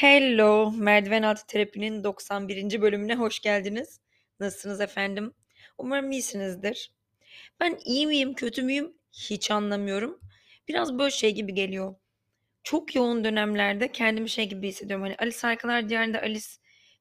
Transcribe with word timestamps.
Hello, 0.00 0.72
Merdiven 0.76 1.22
Altı 1.22 1.46
Terapi'nin 1.46 2.04
91. 2.04 2.82
bölümüne 2.82 3.14
hoş 3.14 3.40
geldiniz. 3.40 4.00
Nasılsınız 4.40 4.80
efendim? 4.80 5.34
Umarım 5.78 6.12
iyisinizdir. 6.12 6.92
Ben 7.60 7.78
iyi 7.84 8.06
miyim, 8.06 8.34
kötü 8.34 8.62
müyüm 8.62 8.92
hiç 9.12 9.50
anlamıyorum. 9.50 10.20
Biraz 10.68 10.98
böyle 10.98 11.10
şey 11.10 11.34
gibi 11.34 11.54
geliyor. 11.54 11.94
Çok 12.62 12.94
yoğun 12.94 13.24
dönemlerde 13.24 13.92
kendimi 13.92 14.30
şey 14.30 14.48
gibi 14.48 14.68
hissediyorum. 14.68 15.06
Hani 15.06 15.16
Alice 15.18 15.38
Harikalar 15.40 15.88
Diyarı'nda 15.88 16.20
Alice 16.22 16.48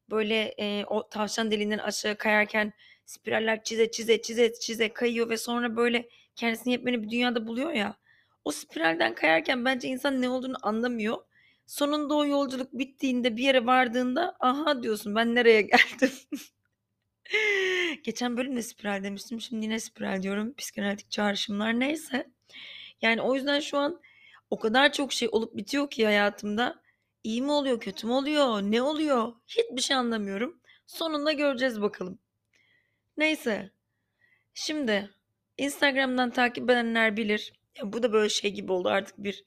böyle 0.10 0.56
e, 0.58 0.86
o 0.86 1.10
tavşan 1.10 1.52
deliğinden 1.52 1.78
aşağı 1.78 2.16
kayarken 2.16 2.74
spiraller 3.06 3.64
çize 3.64 3.92
çize 3.92 4.22
çize 4.22 4.54
çize 4.54 4.94
kayıyor 4.94 5.30
ve 5.30 5.38
sonra 5.38 5.76
böyle 5.76 6.10
kendisini 6.36 6.74
yepyeni 6.74 7.04
bir 7.04 7.10
dünyada 7.10 7.48
buluyor 7.48 7.72
ya. 7.72 7.98
O 8.46 8.52
spiralden 8.52 9.16
kayarken 9.16 9.66
bence 9.66 9.88
insan 9.88 10.22
ne 10.22 10.30
olduğunu 10.30 10.58
anlamıyor 10.62 11.29
Sonunda 11.70 12.16
o 12.16 12.26
yolculuk 12.26 12.74
bittiğinde 12.74 13.38
bir 13.38 13.44
yere 13.44 13.66
vardığında 13.66 14.36
aha 14.40 14.84
diyorsun 14.84 15.16
ben 15.16 15.36
nereye 15.36 15.62
geldim? 15.62 16.12
Geçen 18.04 18.38
bölüm 18.38 18.56
de 18.56 18.62
spiral 18.62 19.04
demiştim. 19.04 19.42
Şimdi 19.42 19.66
yine 19.66 19.80
spiral 19.80 20.22
diyorum. 20.24 20.54
Psikanalitik 20.54 21.12
çağrışımlar 21.12 21.80
neyse. 21.80 22.30
Yani 23.02 23.22
o 23.22 23.36
yüzden 23.36 23.60
şu 23.60 23.78
an 23.78 24.02
o 24.50 24.60
kadar 24.60 24.94
çok 24.94 25.14
şey 25.14 25.30
olup 25.32 25.58
bitiyor 25.58 25.90
ki 25.90 26.06
hayatımda. 26.06 26.82
İyi 27.24 27.42
mi 27.42 27.52
oluyor, 27.52 27.80
kötü 27.80 28.08
mü 28.08 28.14
oluyor, 28.14 28.62
ne 28.62 28.82
oluyor? 28.82 29.34
Hiçbir 29.48 29.82
şey 29.82 29.98
anlamıyorum. 29.98 30.62
Sonunda 30.86 31.32
göreceğiz 31.32 31.82
bakalım. 31.82 32.20
Neyse. 33.18 33.72
Şimdi 34.54 35.10
Instagram'dan 35.58 36.32
takip 36.32 36.70
edenler 36.70 37.18
bilir. 37.18 37.54
Ya 37.78 37.94
bu 37.94 38.04
da 38.04 38.14
böyle 38.14 38.30
şey 38.30 38.52
gibi 38.54 38.72
oldu 38.72 38.90
artık 38.90 39.18
bir 39.18 39.46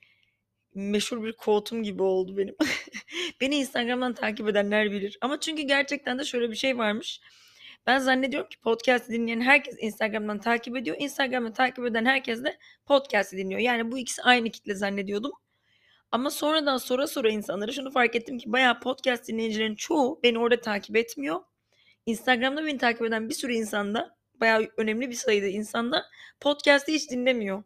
meşhur 0.75 1.25
bir 1.25 1.33
quote'um 1.33 1.83
gibi 1.83 2.03
oldu 2.03 2.37
benim. 2.37 2.57
Beni 3.41 3.57
Instagram'dan 3.57 4.15
takip 4.15 4.49
edenler 4.49 4.91
bilir. 4.91 5.19
Ama 5.21 5.41
çünkü 5.41 5.63
gerçekten 5.63 6.19
de 6.19 6.25
şöyle 6.25 6.51
bir 6.51 6.57
şey 6.57 6.79
varmış. 6.79 7.21
Ben 7.87 7.99
zannediyorum 7.99 8.49
ki 8.49 8.61
podcast 8.61 9.11
dinleyen 9.11 9.41
herkes 9.41 9.77
Instagram'dan 9.81 10.39
takip 10.39 10.77
ediyor. 10.77 10.97
Instagram'dan 11.01 11.53
takip 11.53 11.87
eden 11.87 12.05
herkes 12.05 12.45
de 12.45 12.59
podcast'i 12.87 13.37
dinliyor. 13.37 13.61
Yani 13.61 13.93
bu 13.93 13.99
ikisi 13.99 14.23
aynı 14.23 14.51
kitle 14.51 14.75
zannediyordum. 14.75 15.33
Ama 16.13 16.31
sonradan 16.31 16.77
sonra 16.77 17.07
sonra 17.07 17.31
insanlara 17.31 17.73
şunu 17.73 17.91
fark 17.91 18.17
ettim 18.17 18.39
ki 18.39 18.53
bayağı 18.53 18.81
podcast 18.81 19.29
dinleyicilerin 19.29 19.75
çoğu 19.75 20.21
beni 20.23 20.39
orada 20.39 20.61
takip 20.61 20.97
etmiyor. 20.97 21.41
Instagram'da 22.07 22.67
beni 22.67 22.79
takip 22.79 23.03
eden 23.03 23.29
bir 23.29 23.35
sürü 23.35 23.53
insanda 23.53 24.17
bayağı 24.41 24.69
önemli 24.77 25.11
bir 25.11 25.15
sayıda 25.15 25.47
insanda 25.47 26.05
podcast'i 26.41 26.93
hiç 26.93 27.11
dinlemiyor. 27.11 27.63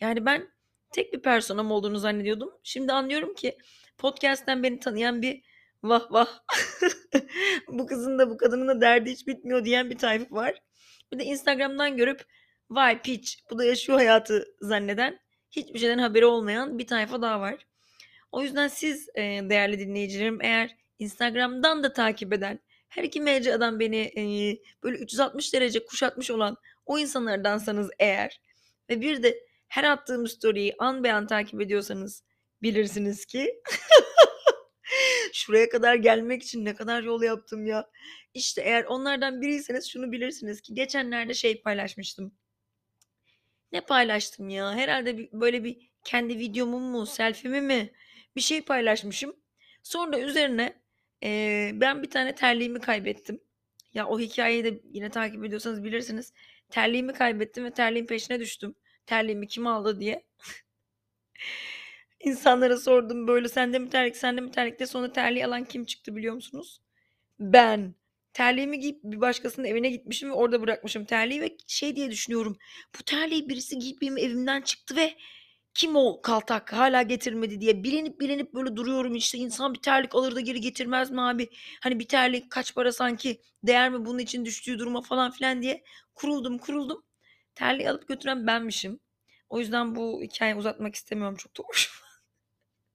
Yani 0.00 0.26
ben 0.26 0.48
tek 0.92 1.12
bir 1.12 1.22
personam 1.22 1.70
olduğunu 1.70 1.98
zannediyordum. 1.98 2.50
Şimdi 2.62 2.92
anlıyorum 2.92 3.34
ki 3.34 3.58
podcast'ten 3.98 4.62
beni 4.62 4.80
tanıyan 4.80 5.22
bir 5.22 5.42
vah 5.82 6.12
vah 6.12 6.28
bu 7.68 7.86
kızın 7.86 8.18
da 8.18 8.30
bu 8.30 8.36
kadının 8.36 8.68
da 8.68 8.80
derdi 8.80 9.10
hiç 9.10 9.26
bitmiyor 9.26 9.64
diyen 9.64 9.90
bir 9.90 9.98
tayfa 9.98 10.34
var. 10.34 10.62
Bir 11.12 11.18
de 11.18 11.24
Instagram'dan 11.24 11.96
görüp 11.96 12.24
vay 12.70 13.02
piç 13.02 13.38
bu 13.50 13.58
da 13.58 13.64
yaşıyor 13.64 13.98
hayatı 13.98 14.46
zanneden 14.60 15.18
hiçbir 15.50 15.78
şeyden 15.78 15.98
haberi 15.98 16.26
olmayan 16.26 16.78
bir 16.78 16.86
tayfa 16.86 17.22
daha 17.22 17.40
var. 17.40 17.66
O 18.32 18.42
yüzden 18.42 18.68
siz 18.68 19.08
e, 19.14 19.20
değerli 19.22 19.78
dinleyicilerim 19.78 20.42
eğer 20.42 20.76
Instagram'dan 20.98 21.82
da 21.82 21.92
takip 21.92 22.32
eden 22.32 22.60
her 22.88 23.04
iki 23.04 23.20
mecradan 23.20 23.80
beni 23.80 24.00
e, 24.16 24.22
böyle 24.82 24.98
360 24.98 25.54
derece 25.54 25.86
kuşatmış 25.86 26.30
olan 26.30 26.56
o 26.86 26.98
insanlardansanız 26.98 27.90
eğer 27.98 28.40
ve 28.90 29.00
bir 29.00 29.22
de 29.22 29.51
her 29.72 29.84
attığım 29.84 30.26
story'yi 30.26 30.74
an 30.78 31.04
be 31.04 31.12
an 31.12 31.26
takip 31.26 31.60
ediyorsanız 31.60 32.24
bilirsiniz 32.62 33.26
ki 33.26 33.62
şuraya 35.32 35.68
kadar 35.68 35.94
gelmek 35.94 36.42
için 36.42 36.64
ne 36.64 36.74
kadar 36.74 37.02
yol 37.02 37.22
yaptım 37.22 37.66
ya. 37.66 37.90
İşte 38.34 38.62
eğer 38.62 38.84
onlardan 38.84 39.40
biriyseniz 39.40 39.90
şunu 39.90 40.12
bilirsiniz 40.12 40.60
ki 40.60 40.74
geçenlerde 40.74 41.34
şey 41.34 41.62
paylaşmıştım. 41.62 42.34
Ne 43.72 43.80
paylaştım 43.80 44.48
ya? 44.48 44.74
Herhalde 44.74 45.18
bir, 45.18 45.28
böyle 45.32 45.64
bir 45.64 45.90
kendi 46.04 46.38
videomu 46.38 46.80
mu, 46.80 47.06
selfie'mi 47.06 47.60
mi 47.60 47.92
bir 48.36 48.40
şey 48.40 48.62
paylaşmışım. 48.62 49.36
Sonra 49.82 50.18
üzerine 50.18 50.82
e, 51.24 51.70
ben 51.74 52.02
bir 52.02 52.10
tane 52.10 52.34
terliğimi 52.34 52.80
kaybettim. 52.80 53.40
Ya 53.94 54.06
o 54.06 54.20
hikayeyi 54.20 54.64
de 54.64 54.80
yine 54.84 55.10
takip 55.10 55.44
ediyorsanız 55.44 55.84
bilirsiniz. 55.84 56.32
Terliğimi 56.70 57.12
kaybettim 57.12 57.64
ve 57.64 57.70
terliğin 57.70 58.06
peşine 58.06 58.40
düştüm 58.40 58.74
terliğimi 59.06 59.48
kim 59.48 59.66
aldı 59.66 60.00
diye. 60.00 60.24
İnsanlara 62.20 62.76
sordum 62.76 63.28
böyle 63.28 63.48
sende 63.48 63.78
mi 63.78 63.90
terlik 63.90 64.16
sende 64.16 64.40
mi 64.40 64.50
terlik 64.50 64.80
de 64.80 64.86
sonra 64.86 65.12
terliği 65.12 65.46
alan 65.46 65.64
kim 65.64 65.84
çıktı 65.84 66.16
biliyor 66.16 66.34
musunuz? 66.34 66.80
Ben. 67.40 67.94
Terliğimi 68.32 68.80
giyip 68.80 69.00
bir 69.04 69.20
başkasının 69.20 69.66
evine 69.66 69.90
gitmişim 69.90 70.30
ve 70.30 70.32
orada 70.32 70.62
bırakmışım 70.62 71.04
terliği 71.04 71.40
ve 71.40 71.56
şey 71.66 71.96
diye 71.96 72.10
düşünüyorum. 72.10 72.56
Bu 72.98 73.02
terliği 73.02 73.48
birisi 73.48 73.78
giyip 73.78 74.02
benim 74.02 74.18
evimden 74.18 74.60
çıktı 74.60 74.96
ve 74.96 75.14
kim 75.74 75.96
o 75.96 76.20
kaltak 76.22 76.72
hala 76.72 77.02
getirmedi 77.02 77.60
diye 77.60 77.84
bilenip 77.84 78.20
bilenip 78.20 78.54
böyle 78.54 78.76
duruyorum 78.76 79.14
işte 79.14 79.38
insan 79.38 79.74
bir 79.74 79.80
terlik 79.80 80.14
alır 80.14 80.34
da 80.36 80.40
geri 80.40 80.60
getirmez 80.60 81.10
mi 81.10 81.20
abi? 81.22 81.48
Hani 81.82 81.98
bir 81.98 82.08
terlik 82.08 82.50
kaç 82.50 82.74
para 82.74 82.92
sanki 82.92 83.40
değer 83.62 83.90
mi 83.90 84.04
bunun 84.04 84.18
için 84.18 84.44
düştüğü 84.44 84.78
duruma 84.78 85.02
falan 85.02 85.30
filan 85.30 85.62
diye 85.62 85.84
kuruldum 86.14 86.58
kuruldum. 86.58 87.04
Terliği 87.54 87.90
alıp 87.90 88.08
götüren 88.08 88.46
benmişim. 88.46 89.00
O 89.48 89.58
yüzden 89.58 89.96
bu 89.96 90.22
hikayeyi 90.22 90.58
uzatmak 90.58 90.94
istemiyorum. 90.94 91.36
Çok 91.36 91.58
da 91.58 91.62
hoşuma 91.66 92.02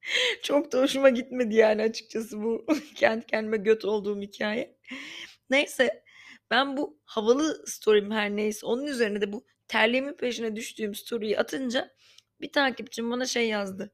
çok 0.43 0.71
da 0.71 0.81
hoşuma 0.81 1.09
gitmedi 1.09 1.55
yani 1.55 1.81
açıkçası 1.83 2.43
bu 2.43 2.65
kendi 2.95 3.25
kendime 3.25 3.57
göt 3.57 3.85
olduğum 3.85 4.21
hikaye. 4.21 4.77
Neyse 5.49 6.03
ben 6.51 6.77
bu 6.77 6.99
havalı 7.05 7.63
story'im 7.67 8.11
her 8.11 8.35
neyse 8.35 8.65
onun 8.65 8.85
üzerine 8.85 9.21
de 9.21 9.33
bu 9.33 9.45
terliğimin 9.67 10.13
peşine 10.13 10.55
düştüğüm 10.55 10.95
story'yi 10.95 11.39
atınca 11.39 11.91
bir 12.41 12.51
takipçim 12.51 13.11
bana 13.11 13.25
şey 13.25 13.47
yazdı. 13.49 13.91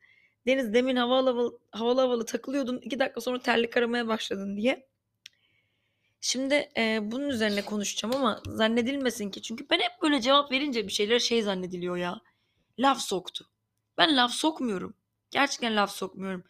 Deniz 0.48 0.74
demin 0.74 0.96
havalı 0.96 1.30
havalı, 1.30 1.60
havalı 1.72 2.02
havalı 2.02 2.26
takılıyordun 2.26 2.78
iki 2.84 3.00
dakika 3.00 3.22
sonra 3.22 3.40
terlik 3.42 3.78
aramaya 3.78 4.08
başladın 4.08 4.58
diye. 4.58 4.88
Şimdi, 6.26 6.70
eee, 6.78 7.00
bunun 7.04 7.30
üzerine 7.30 7.66
konuşacağım 7.66 8.16
ama 8.16 8.42
zannedilmesin 8.46 9.30
ki 9.32 9.42
çünkü 9.42 9.70
ben 9.70 9.80
hep 9.80 9.92
böyle 10.02 10.22
cevap 10.22 10.52
verince 10.52 10.88
bir 10.88 10.92
şeyler 10.92 11.20
şey 11.20 11.42
zannediliyor 11.44 11.98
ya, 11.98 12.22
laf 12.80 13.02
soktu. 13.02 13.46
Ben 13.98 14.18
laf 14.18 14.32
sokmuyorum. 14.32 14.94
Gerçekten 15.32 15.76
laf 15.76 15.92
sokmuyorum. 15.92 16.44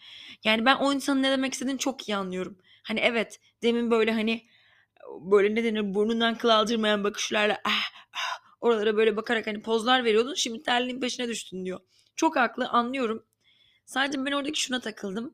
Yani 0.43 0.65
ben 0.65 0.75
o 0.75 0.93
insanın 0.93 1.23
ne 1.23 1.31
demek 1.31 1.53
istediğini 1.53 1.79
çok 1.79 2.09
iyi 2.09 2.15
anlıyorum. 2.15 2.57
Hani 2.83 2.99
evet, 2.99 3.39
demin 3.63 3.91
böyle, 3.91 4.11
hani, 4.13 4.47
böyle 5.21 5.55
ne 5.55 5.63
denir, 5.63 5.93
burnundan 5.95 6.37
kıl 6.37 6.49
aldırmayan 6.49 7.03
bakışlarla 7.03 7.57
ah, 7.65 7.83
ah, 8.13 8.41
oralara 8.61 8.97
böyle 8.97 9.17
bakarak, 9.17 9.47
hani, 9.47 9.61
pozlar 9.61 10.03
veriyordun, 10.05 10.33
şimdi 10.33 10.63
terliğin 10.63 10.99
peşine 11.01 11.27
düştün 11.27 11.65
diyor. 11.65 11.79
Çok 12.15 12.35
haklı, 12.35 12.69
anlıyorum. 12.69 13.25
Sadece 13.85 14.25
ben 14.25 14.31
oradaki 14.31 14.61
şuna 14.61 14.79
takıldım. 14.81 15.33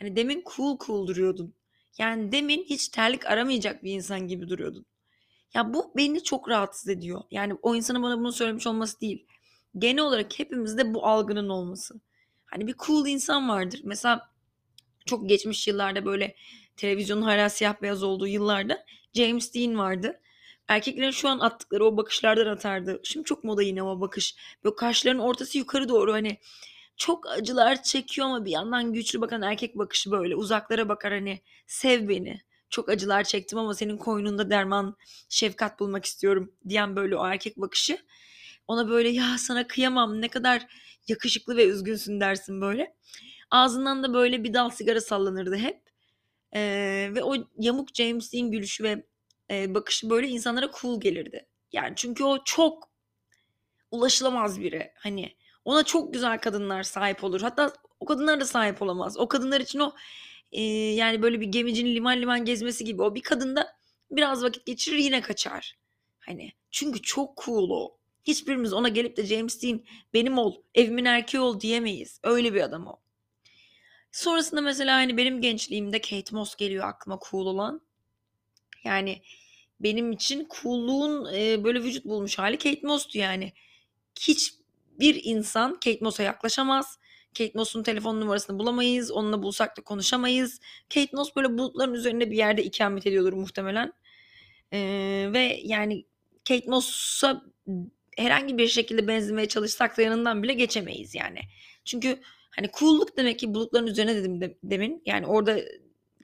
Hani 0.00 0.16
demin 0.16 0.44
cool 0.56 0.78
cool 0.86 1.06
duruyordun. 1.06 1.54
Yani 1.98 2.32
demin 2.32 2.64
hiç 2.64 2.88
terlik 2.88 3.26
aramayacak 3.26 3.84
bir 3.84 3.92
insan 3.92 4.28
gibi 4.28 4.48
duruyordun. 4.48 4.86
Ya 5.54 5.74
bu 5.74 5.92
beni 5.96 6.22
çok 6.24 6.48
rahatsız 6.48 6.88
ediyor. 6.88 7.22
Yani 7.30 7.54
o 7.62 7.74
insanın 7.74 8.02
bana 8.02 8.18
bunu 8.18 8.32
söylemiş 8.32 8.66
olması 8.66 9.00
değil. 9.00 9.26
Genel 9.78 10.02
olarak 10.02 10.38
hepimizde 10.38 10.94
bu 10.94 11.06
algının 11.06 11.48
olması. 11.48 12.00
Hani 12.44 12.66
bir 12.66 12.74
cool 12.86 13.06
insan 13.06 13.48
vardır. 13.48 13.80
Mesela 13.84 14.30
çok 15.06 15.28
geçmiş 15.28 15.68
yıllarda 15.68 16.04
böyle 16.04 16.36
televizyonun 16.76 17.22
hala 17.22 17.48
siyah 17.48 17.82
beyaz 17.82 18.02
olduğu 18.02 18.26
yıllarda 18.26 18.84
James 19.14 19.54
Dean 19.54 19.78
vardı. 19.78 20.20
Erkeklerin 20.68 21.10
şu 21.10 21.28
an 21.28 21.38
attıkları 21.38 21.84
o 21.84 21.96
bakışlardan 21.96 22.46
atardı. 22.46 23.00
Şimdi 23.04 23.24
çok 23.24 23.44
moda 23.44 23.62
yine 23.62 23.82
o 23.82 24.00
bakış. 24.00 24.36
Böyle 24.64 24.76
kaşların 24.76 25.20
ortası 25.20 25.58
yukarı 25.58 25.88
doğru 25.88 26.12
hani 26.12 26.38
çok 26.96 27.26
acılar 27.30 27.82
çekiyor 27.82 28.26
ama 28.26 28.44
bir 28.44 28.50
yandan 28.50 28.92
güçlü 28.92 29.20
bakan 29.20 29.42
erkek 29.42 29.78
bakışı 29.78 30.10
böyle 30.10 30.36
uzaklara 30.36 30.88
bakar 30.88 31.12
hani 31.12 31.40
sev 31.66 32.08
beni. 32.08 32.40
Çok 32.70 32.88
acılar 32.88 33.24
çektim 33.24 33.58
ama 33.58 33.74
senin 33.74 33.96
koynunda 33.98 34.50
derman, 34.50 34.96
şefkat 35.28 35.80
bulmak 35.80 36.04
istiyorum 36.04 36.52
diyen 36.68 36.96
böyle 36.96 37.16
o 37.16 37.26
erkek 37.26 37.56
bakışı. 37.56 37.98
Ona 38.68 38.88
böyle 38.88 39.08
ya 39.08 39.38
sana 39.38 39.66
kıyamam 39.68 40.20
ne 40.20 40.28
kadar 40.28 40.66
yakışıklı 41.08 41.56
ve 41.56 41.66
üzgünsün 41.66 42.20
dersin 42.20 42.60
böyle. 42.60 42.96
Ağzından 43.50 44.02
da 44.02 44.14
böyle 44.14 44.44
bir 44.44 44.54
dal 44.54 44.70
sigara 44.70 45.00
sallanırdı 45.00 45.56
hep. 45.56 45.80
Eee, 46.54 47.14
ve 47.14 47.22
o 47.24 47.34
yamuk 47.58 47.88
James 47.94 48.32
Dean 48.32 48.50
gülüşü 48.50 48.84
ve, 48.84 49.06
eee, 49.50 49.74
bakışı 49.74 50.10
böyle 50.10 50.28
insanlara 50.28 50.70
cool 50.80 51.00
gelirdi. 51.00 51.46
Yani 51.72 51.92
çünkü 51.96 52.24
o 52.24 52.44
çok 52.44 52.90
ulaşılamaz 53.90 54.60
biri. 54.60 54.92
Hani 54.96 55.35
ona 55.66 55.84
çok 55.84 56.14
güzel 56.14 56.40
kadınlar 56.40 56.84
sahip 56.84 57.24
olur. 57.24 57.42
Hatta 57.42 57.74
o 58.00 58.06
kadınlar 58.06 58.40
da 58.40 58.46
sahip 58.46 58.82
olamaz. 58.82 59.18
O 59.18 59.28
kadınlar 59.28 59.60
için 59.62 59.80
o, 59.80 59.94
eee, 60.52 60.94
yani 60.94 61.22
böyle 61.22 61.40
bir 61.42 61.46
gemicinin 61.46 61.96
liman 61.96 62.22
liman 62.22 62.46
gezmesi 62.46 62.84
gibi. 62.86 63.02
O 63.02 63.16
bir 63.16 63.22
kadında 63.22 63.68
biraz 64.12 64.44
vakit 64.44 64.66
geçirir 64.66 64.98
yine 64.98 65.22
kaçar. 65.22 65.78
Hani 66.20 66.52
çünkü 66.72 67.02
çok 67.02 67.44
cool 67.44 67.70
o. 67.70 67.98
Hiçbirimiz 68.24 68.74
ona 68.74 68.88
gelip 68.90 69.18
de 69.18 69.26
James 69.26 69.62
Dean 69.64 69.82
benim 70.14 70.38
ol, 70.38 70.56
evimin 70.76 71.06
erkeği 71.06 71.42
ol 71.42 71.60
diyemeyiz. 71.60 72.20
Öyle 72.24 72.54
bir 72.54 72.60
adam 72.62 72.88
o. 72.88 73.00
Sonrasında 74.12 74.60
mesela 74.60 74.96
hani 74.96 75.16
benim 75.16 75.40
gençliğimde 75.40 76.00
Kate 76.00 76.36
Moss 76.36 76.56
geliyor 76.56 76.84
aklıma 76.88 77.18
cool 77.30 77.46
olan. 77.46 77.80
Yani 78.84 79.22
benim 79.80 80.12
için 80.12 80.48
cool'luğun 80.62 81.32
eee, 81.34 81.64
böyle 81.64 81.82
vücut 81.82 82.04
bulmuş 82.04 82.38
hali 82.38 82.58
Kate 82.58 82.80
Moss'tu 82.86 83.18
yani. 83.18 83.52
Hiçbir 85.00 85.20
insan 85.24 85.72
Kate 85.72 85.98
Moss'a 86.00 86.22
yaklaşamaz. 86.22 86.98
Kate 87.38 87.52
Moss'un 87.54 87.82
telefon 87.82 88.20
numarasını 88.20 88.58
bulamayız. 88.58 89.10
Onunla 89.10 89.42
bulsak 89.42 89.76
da 89.76 89.82
konuşamayız. 89.82 90.60
Kate 90.94 91.10
Moss 91.12 91.36
böyle 91.36 91.58
bulutların 91.58 91.94
üzerinde 91.94 92.30
bir 92.30 92.36
yerde 92.36 92.64
ikamet 92.64 93.06
ediyordur 93.06 93.32
muhtemelen. 93.32 93.92
Eee, 94.72 95.32
ve 95.32 95.60
yani 95.62 96.04
Kate 96.48 96.70
Moss'a 96.70 97.42
herhangi 98.16 98.58
bir 98.58 98.68
şekilde 98.68 99.08
benzemeye 99.08 99.48
çalışsak 99.48 99.98
da 99.98 100.02
yanından 100.02 100.42
bile 100.42 100.52
geçemeyiz 100.54 101.14
yani. 101.14 101.40
Çünkü 101.84 102.20
hani 102.50 102.70
cool'luk 102.78 103.16
demek 103.16 103.38
ki 103.38 103.54
bulutların 103.54 103.86
üzerine 103.86 104.14
dedim 104.14 104.40
de, 104.40 104.58
demin. 104.62 105.02
Yani 105.06 105.26
orada 105.26 105.58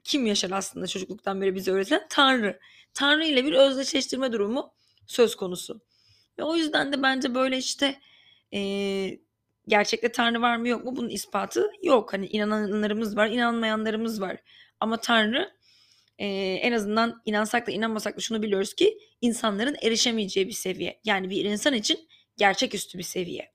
kim 0.03 0.25
yaşar 0.25 0.51
aslında 0.51 0.87
çocukluktan 0.87 1.41
beri 1.41 1.55
bize 1.55 1.71
öğretilen? 1.71 2.07
Tanrı. 2.09 2.59
Tanrı 2.93 3.25
ile 3.25 3.45
bir 3.45 3.53
özdeşleştirme 3.53 4.31
durumu 4.31 4.73
söz 5.07 5.35
konusu. 5.35 5.81
Ve 6.39 6.43
o 6.43 6.55
yüzden 6.55 6.93
de 6.93 7.03
bence 7.03 7.35
böyle 7.35 7.57
işte 7.57 7.99
eee, 8.53 9.21
gerçekte 9.69 10.13
Tanrı 10.13 10.41
var 10.43 10.57
mı 10.57 10.69
yok 10.69 10.85
mu 10.85 10.97
bunun 10.97 11.09
ispatı 11.09 11.71
yok. 11.83 12.13
Hani 12.13 12.27
inananlarımız 12.27 13.17
var, 13.17 13.29
inanmayanlarımız 13.31 14.21
var. 14.21 14.37
Ama 14.81 14.97
Tanrı 15.01 15.51
eee, 16.19 16.55
en 16.55 16.71
azından 16.73 17.21
inansak 17.25 17.67
da 17.67 17.71
inanmasak 17.71 18.17
da 18.17 18.21
şunu 18.21 18.43
biliyoruz 18.43 18.75
ki 18.75 18.99
insanların 19.21 19.77
erişemeyeceği 19.83 20.47
bir 20.47 20.53
seviye. 20.53 21.01
Yani 21.05 21.31
bir 21.31 21.45
insan 21.45 21.73
için 21.75 22.09
gerçeküstü 22.37 22.99
bir 22.99 23.03
seviye. 23.03 23.53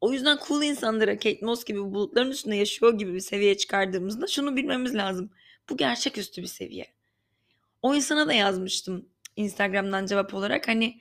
O 0.00 0.12
yüzden 0.12 0.38
cool 0.48 0.62
insanlara 0.62 1.14
Kate 1.14 1.38
Moss 1.42 1.64
gibi 1.64 1.80
bulutların 1.80 2.30
üstünde 2.30 2.56
yaşıyor 2.56 2.98
gibi 2.98 3.14
bir 3.14 3.20
seviyeye 3.20 3.56
çıkardığımızda 3.56 4.26
şunu 4.26 4.56
bilmemiz 4.56 4.94
lazım. 4.94 5.30
Bu 5.70 5.76
gerçeküstü 5.76 6.42
bir 6.42 6.46
seviye. 6.46 6.86
O 7.82 7.94
insana 7.94 8.28
da 8.28 8.32
yazmıştım 8.32 9.08
Instagram'dan 9.36 10.06
cevap 10.06 10.34
olarak. 10.34 10.68
Hani 10.68 11.00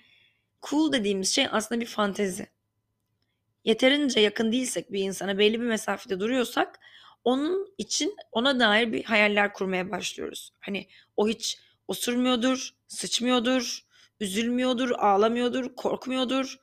cool 0.64 0.94
dediğimiz 0.94 1.36
şey 1.36 1.48
aslında 1.52 1.82
bir 1.82 1.86
fantezi. 1.86 2.48
Yeterince 3.66 4.20
yakın 4.20 4.52
değilsek 4.52 4.92
bir 4.92 5.00
insana 5.00 5.38
belli 5.38 5.62
bir 5.62 5.66
mesafede 5.66 6.20
duruyorsak 6.20 6.80
onun 7.24 7.74
için 7.78 8.16
ona 8.32 8.60
dair 8.60 8.94
bir 8.94 9.04
hayaller 9.04 9.54
kurmaya 9.54 9.92
başlıyoruz. 9.92 10.52
Hani 10.60 10.88
o 11.18 11.28
hiç 11.28 11.58
osurmuyordur, 11.88 12.70
sıçmıyordur, 12.88 13.86
üzülmüyordur, 14.20 14.90
ağlamıyordur, 14.90 15.76
korkmuyordur. 15.76 16.60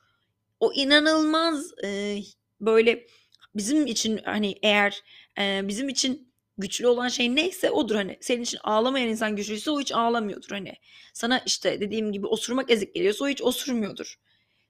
O 0.61 0.73
inanılmaz 0.73 1.73
e, 1.85 2.19
böyle 2.61 3.07
bizim 3.55 3.87
için 3.87 4.21
hani 4.25 4.55
eğer 4.63 5.03
e, 5.39 5.61
bizim 5.69 5.89
için 5.89 6.33
güçlü 6.59 6.87
olan 6.87 7.09
şey 7.09 7.35
neyse 7.35 7.71
odur 7.71 7.95
hani. 7.95 8.19
Senin 8.21 8.43
için 8.43 8.59
ağlamayan 8.65 9.09
insan 9.09 9.37
güçlüyse 9.37 9.71
o 9.71 9.81
hiç 9.81 9.93
ağlamıyordur 9.93 10.51
hani. 10.51 10.75
Sana 11.13 11.43
işte 11.47 11.81
dediğim 11.81 12.13
gibi 12.13 12.27
osurmak 12.27 12.71
ezik 12.71 12.95
geliyorsa 12.95 13.25
o 13.25 13.29
hiç 13.29 13.43
osurmuyordur. 13.43 14.19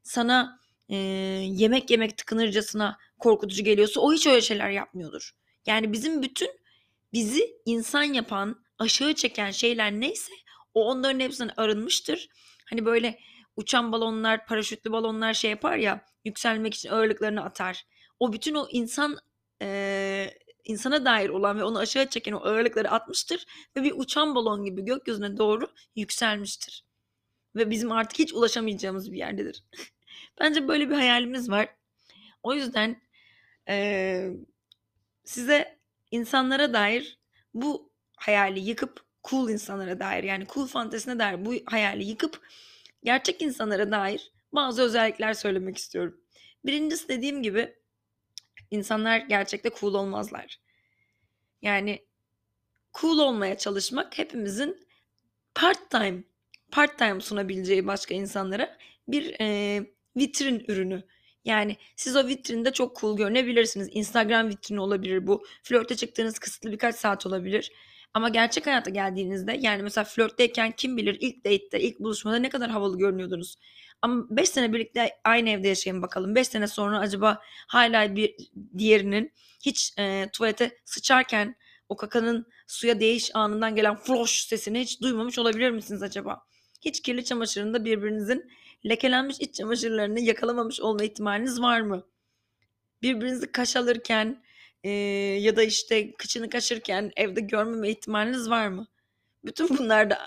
Sana 0.02 0.60
e, 0.88 0.96
yemek 1.46 1.90
yemek 1.90 2.18
tıkınırcasına 2.18 2.98
korkutucu 3.18 3.64
geliyorsa 3.64 4.00
o 4.00 4.12
hiç 4.12 4.26
öyle 4.26 4.40
şeyler 4.40 4.70
yapmıyordur. 4.70 5.32
Yani 5.66 5.92
bizim 5.92 6.22
bütün 6.22 6.50
bizi 7.12 7.56
insan 7.64 8.02
yapan, 8.02 8.64
aşağı 8.78 9.14
çeken 9.14 9.50
şeyler 9.50 9.92
neyse 9.92 10.32
o 10.74 10.84
onların 10.84 11.20
hepsinden 11.20 11.54
arınmıştır. 11.56 12.28
Hani 12.70 12.84
böyle 12.84 13.18
uçan 13.56 13.92
balonlar, 13.92 14.46
paraşütlü 14.46 14.92
balonlar 14.92 15.34
şey 15.34 15.50
yapar 15.50 15.76
ya 15.76 16.04
yükselmek 16.24 16.74
için 16.74 16.88
ağırlıklarını 16.88 17.44
atar. 17.44 17.86
O 18.20 18.32
bütün 18.32 18.54
o 18.54 18.66
insan 18.70 19.18
e, 19.62 20.30
insana 20.64 21.04
dair 21.04 21.28
olan 21.28 21.58
ve 21.58 21.64
onu 21.64 21.78
aşağı 21.78 22.08
çeken 22.08 22.32
o 22.32 22.38
ağırlıkları 22.38 22.90
atmıştır 22.90 23.46
ve 23.76 23.82
bir 23.82 23.92
uçan 23.96 24.34
balon 24.34 24.64
gibi 24.64 24.84
gökyüzüne 24.84 25.36
doğru 25.36 25.70
yükselmiştir. 25.96 26.84
Ve 27.56 27.70
bizim 27.70 27.92
artık 27.92 28.18
hiç 28.18 28.32
ulaşamayacağımız 28.32 29.12
bir 29.12 29.18
yerdedir. 29.18 29.64
Bence 30.40 30.68
böyle 30.68 30.90
bir 30.90 30.94
hayalimiz 30.94 31.50
var. 31.50 31.68
O 32.42 32.54
yüzden 32.54 33.02
e, 33.68 34.28
size 35.24 35.78
insanlara 36.10 36.72
dair 36.72 37.18
bu 37.54 37.90
hayali 38.16 38.60
yıkıp 38.60 39.00
cool 39.24 39.50
insanlara 39.50 40.00
dair 40.00 40.24
yani 40.24 40.46
cool 40.54 40.66
fantezisine 40.66 41.18
dair 41.18 41.44
bu 41.44 41.54
hayali 41.66 42.04
yıkıp 42.04 42.40
gerçek 43.04 43.42
insanlara 43.42 43.90
dair 43.90 44.32
bazı 44.52 44.82
özellikler 44.82 45.34
söylemek 45.34 45.76
istiyorum. 45.76 46.20
Birincisi 46.64 47.08
dediğim 47.08 47.42
gibi 47.42 47.74
insanlar 48.70 49.18
gerçekte 49.18 49.70
cool 49.80 49.94
olmazlar. 49.94 50.60
Yani 51.62 52.06
cool 52.94 53.18
olmaya 53.18 53.58
çalışmak 53.58 54.18
hepimizin 54.18 54.86
part 55.54 55.90
time 55.90 56.22
part 56.70 56.98
time 56.98 57.20
sunabileceği 57.20 57.86
başka 57.86 58.14
insanlara 58.14 58.78
bir 59.08 59.36
e, 59.40 59.80
vitrin 60.16 60.64
ürünü. 60.68 61.02
Yani 61.44 61.76
siz 61.96 62.16
o 62.16 62.26
vitrinde 62.26 62.72
çok 62.72 62.96
cool 62.96 63.16
görünebilirsiniz. 63.16 63.88
Instagram 63.92 64.48
vitrini 64.48 64.80
olabilir 64.80 65.26
bu. 65.26 65.44
Flörte 65.62 65.96
çıktığınız 65.96 66.38
kısıtlı 66.38 66.72
birkaç 66.72 66.94
saat 66.94 67.26
olabilir. 67.26 67.72
Ama 68.14 68.28
gerçek 68.28 68.66
hayata 68.66 68.90
geldiğinizde 68.90 69.56
yani 69.60 69.82
mesela 69.82 70.04
flörtteyken 70.04 70.72
kim 70.72 70.96
bilir 70.96 71.16
ilk 71.20 71.44
date'te, 71.44 71.80
ilk 71.80 72.00
buluşmada 72.00 72.36
ne 72.36 72.48
kadar 72.48 72.70
havalı 72.70 72.98
görünüyordunuz. 72.98 73.56
Ama 74.02 74.26
5 74.30 74.48
sene 74.48 74.72
birlikte 74.72 75.10
aynı 75.24 75.50
evde 75.50 75.68
yaşayın 75.68 76.02
bakalım. 76.02 76.34
5 76.34 76.48
sene 76.48 76.66
sonra 76.66 76.98
acaba 76.98 77.42
hala 77.68 78.16
bir 78.16 78.34
diğerinin 78.78 79.32
hiç 79.64 79.92
e, 79.98 80.28
tuvalete 80.32 80.78
sıçarken 80.84 81.56
o 81.88 81.96
kakanın 81.96 82.46
suya 82.66 83.00
değiş 83.00 83.30
anından 83.34 83.76
gelen 83.76 83.96
floş 83.96 84.30
sesini 84.30 84.80
hiç 84.80 85.02
duymamış 85.02 85.38
olabilir 85.38 85.70
misiniz 85.70 86.02
acaba? 86.02 86.42
Hiç 86.80 87.02
kirli 87.02 87.24
çamaşırında 87.24 87.84
birbirinizin 87.84 88.50
lekelenmiş 88.86 89.40
iç 89.40 89.54
çamaşırlarını 89.54 90.20
yakalamamış 90.20 90.80
olma 90.80 91.04
ihtimaliniz 91.04 91.60
var 91.60 91.80
mı? 91.80 92.06
Birbirinizi 93.02 93.52
kaş 93.52 93.76
alırken 93.76 94.44
e, 94.84 94.90
ya 95.40 95.56
da 95.56 95.62
işte 95.62 96.12
kıçını 96.12 96.50
kaşırken 96.50 97.12
evde 97.16 97.40
görmeme 97.40 97.90
ihtimaliniz 97.90 98.50
var 98.50 98.68
mı? 98.68 98.86
Bütün 99.44 99.78
bunlarda 99.78 100.18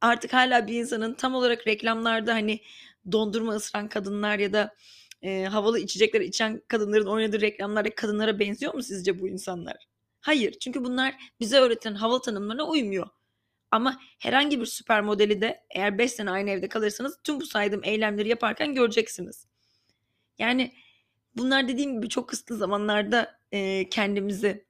artık 0.00 0.32
hala 0.32 0.66
bir 0.66 0.74
insanın 0.74 1.14
tam 1.14 1.34
olarak 1.34 1.66
reklamlarda 1.66 2.34
hani 2.34 2.60
dondurma 3.12 3.52
ısıran 3.52 3.88
kadınlar 3.88 4.38
ya 4.38 4.52
da 4.52 4.74
e, 5.22 5.44
havalı 5.44 5.78
içecekler 5.78 6.20
içen 6.20 6.62
kadınların 6.68 7.06
oynadığı 7.06 7.40
reklamlardaki 7.40 7.94
kadınlara 7.94 8.38
benziyor 8.38 8.74
mu 8.74 8.82
sizce 8.82 9.20
bu 9.20 9.28
insanlar? 9.28 9.76
Hayır. 10.20 10.52
Çünkü 10.52 10.84
bunlar 10.84 11.14
bize 11.40 11.58
öğretilen 11.58 11.94
havalı 11.94 12.20
tanımlarına 12.22 12.64
uymuyor. 12.68 13.08
Ama 13.70 14.00
herhangi 14.18 14.60
bir 14.60 14.66
süper 14.66 15.00
modeli 15.00 15.40
de 15.40 15.64
eğer 15.70 15.98
5 15.98 16.12
sene 16.12 16.30
aynı 16.30 16.50
evde 16.50 16.68
kalırsanız 16.68 17.18
tüm 17.24 17.40
bu 17.40 17.46
saydığım 17.46 17.84
eylemleri 17.84 18.28
yaparken 18.28 18.74
göreceksiniz. 18.74 19.46
Yani 20.38 20.72
bunlar 21.36 21.68
dediğim 21.68 21.94
gibi 21.94 22.08
çok 22.08 22.28
kısıtlı 22.28 22.56
zamanlarda 22.56 23.38
e, 23.52 23.88
kendimizi 23.88 24.66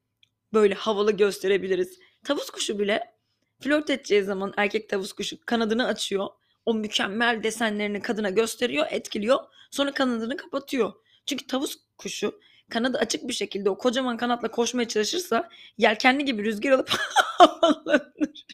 böyle 0.52 0.74
havalı 0.74 1.12
gösterebiliriz. 1.12 1.98
Tavus 2.24 2.50
kuşu 2.50 2.78
bile 2.78 3.14
flört 3.60 3.90
edeceği 3.90 4.22
zaman 4.22 4.54
erkek 4.56 4.88
tavus 4.88 5.12
kuşu 5.12 5.36
kanadını 5.46 5.86
açıyor. 5.86 6.26
O 6.66 6.74
mükemmel 6.74 7.42
desenlerini 7.42 8.02
kadına 8.02 8.30
gösteriyor, 8.30 8.86
etkiliyor. 8.90 9.38
Sonra 9.70 9.94
kanadını 9.94 10.36
kapatıyor. 10.36 10.92
Çünkü 11.26 11.46
tavus 11.46 11.76
kuşu 11.98 12.40
kanadı 12.70 12.98
açık 12.98 13.28
bir 13.28 13.32
şekilde 13.32 13.70
o 13.70 13.78
kocaman 13.78 14.16
kanatla 14.16 14.50
koşmaya 14.50 14.88
çalışırsa 14.88 15.48
yelkenli 15.78 16.24
gibi 16.24 16.44
rüzgar 16.44 16.70
alıp 16.70 16.90
havalanır. 17.14 18.44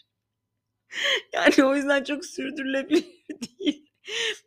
Yani 1.32 1.64
o 1.64 1.76
yüzden 1.76 2.04
çok 2.04 2.24
sürdürülebilir 2.24 3.04
değil. 3.60 3.90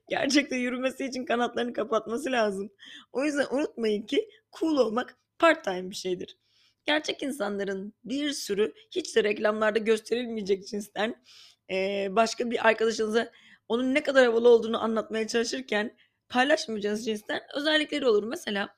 Gerçekten 0.09 0.57
yürümesi 0.57 1.05
için 1.05 1.25
kanatlarını 1.25 1.73
kapatması 1.73 2.31
lazım. 2.31 2.69
O 3.11 3.23
yüzden 3.23 3.45
unutmayın 3.51 4.05
ki 4.05 4.29
cool 4.59 4.77
olmak 4.77 5.17
part 5.39 5.63
time 5.63 5.89
bir 5.89 5.95
şeydir. 5.95 6.37
Gerçek 6.85 7.23
insanların 7.23 7.93
bir 8.03 8.31
sürü 8.31 8.73
hiç 8.91 9.15
de 9.15 9.23
reklamlarda 9.23 9.79
gösterilmeyecek 9.79 10.67
cinsten 10.67 11.23
başka 12.15 12.51
bir 12.51 12.67
arkadaşınıza 12.67 13.31
onun 13.67 13.93
ne 13.93 14.03
kadar 14.03 14.25
havalı 14.25 14.49
olduğunu 14.49 14.83
anlatmaya 14.83 15.27
çalışırken 15.27 15.97
paylaşmayacağınız 16.29 17.05
cinsten 17.05 17.41
özellikleri 17.55 18.07
olur. 18.07 18.23
Mesela 18.23 18.77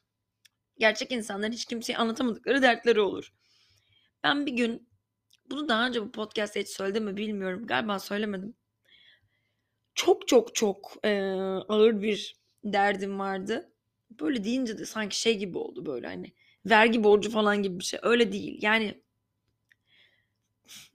gerçek 0.78 1.12
insanların 1.12 1.52
hiç 1.52 1.66
kimseye 1.66 1.98
anlatamadıkları 1.98 2.62
dertleri 2.62 3.02
olur. 3.02 3.34
Ben 4.24 4.46
bir 4.46 4.52
gün 4.52 4.89
bunu 5.52 5.70
daha 5.70 5.88
önce 5.88 6.02
bu 6.02 6.12
podcast'ta 6.12 6.60
hiç 6.60 6.70
söyledim 6.70 7.04
mi 7.04 7.18
bilmiyorum. 7.18 7.68
Galiba 7.68 8.00
söylemedim. 8.00 8.56
Çok 9.96 10.28
çok 10.28 10.56
çok 10.56 10.98
e, 11.06 11.22
ağır 11.68 12.02
bir 12.02 12.38
derdim 12.64 13.20
vardı. 13.20 13.72
Böyle 14.22 14.44
deyince 14.44 14.78
de 14.78 14.86
sanki 14.86 15.22
şey 15.22 15.38
gibi 15.38 15.58
oldu 15.58 15.86
böyle 15.86 16.08
hani 16.08 16.34
vergi 16.66 17.04
borcu 17.04 17.32
falan 17.32 17.64
gibi 17.64 17.80
bir 17.80 17.84
şey. 17.84 18.00
Öyle 18.04 18.32
değil. 18.32 18.60
Yani 18.62 19.02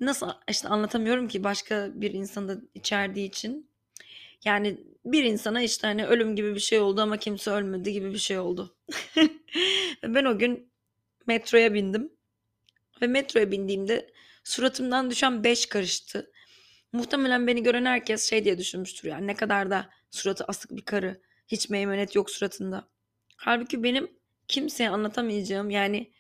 nasıl 0.00 0.30
işte 0.49 0.68
anlatamıyorum 0.68 1.28
ki 1.28 1.44
başka 1.44 1.90
bir 1.94 2.12
insanda 2.12 2.56
içerdiği 2.75 3.28
için. 3.28 3.70
Yani 4.44 4.80
bir 5.04 5.25
insana 5.25 5.62
işte 5.62 5.87
hani 5.87 6.06
ölüm 6.06 6.37
gibi 6.37 6.54
bir 6.54 6.61
şey 6.61 6.80
oldu 6.80 7.00
ama 7.00 7.16
kimse 7.16 7.50
ölmedi 7.50 7.92
gibi 7.92 8.12
bir 8.12 8.18
şey 8.18 8.38
oldu. 8.38 8.76
ben 10.02 10.25
o 10.25 10.38
gün 10.38 10.70
metroya 11.26 11.75
bindim. 11.75 12.12
Ve 13.02 13.06
metroya 13.06 13.50
bindiğimde 13.50 14.13
suratımdan 14.44 15.10
düşen 15.10 15.44
beş 15.44 15.66
karıştı. 15.66 16.30
Muhtemelen 16.92 17.46
beni 17.46 17.62
gören 17.62 17.84
herkes 17.84 18.30
şey 18.30 18.44
diye 18.44 18.58
düşünmüştür 18.58 19.08
yani 19.08 19.26
ne 19.26 19.34
kadar 19.34 19.70
da 19.70 19.90
suratı 20.10 20.44
asık 20.44 20.70
bir 20.70 20.84
karı. 20.84 21.20
Hiç 21.48 21.70
meymenet 21.70 22.14
yok 22.14 22.30
suratında. 22.30 22.88
Halbuki 23.36 23.82
benim 23.82 24.10
kimseye 24.48 24.90
anlatamayacağım 24.90 25.70
yani 25.70 26.12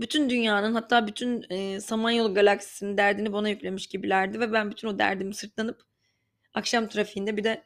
bütün 0.00 0.30
dünyanın 0.30 0.74
hatta 0.74 1.06
bütün 1.06 1.46
e, 1.50 1.80
Samanyolu 1.80 2.34
galaksisinin 2.34 2.96
derdini 2.96 3.32
bana 3.32 3.48
yüklemiş 3.48 3.86
gibilerdi 3.86 4.40
ve 4.40 4.52
ben 4.52 4.70
bütün 4.70 4.88
o 4.88 4.98
derdimi 4.98 5.34
sırtlanıp 5.34 5.82
akşam 6.54 6.88
trafiğinde 6.88 7.36
bir 7.36 7.44
de 7.44 7.64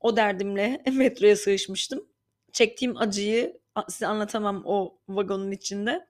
o 0.00 0.16
derdimle 0.16 0.82
metroya 0.92 1.36
sığışmıştım. 1.36 2.06
Çektiğim 2.52 2.96
acıyı 2.96 3.60
size 3.88 4.06
anlatamam 4.06 4.62
o 4.64 4.98
vagonun 5.08 5.50
içinde. 5.50 6.06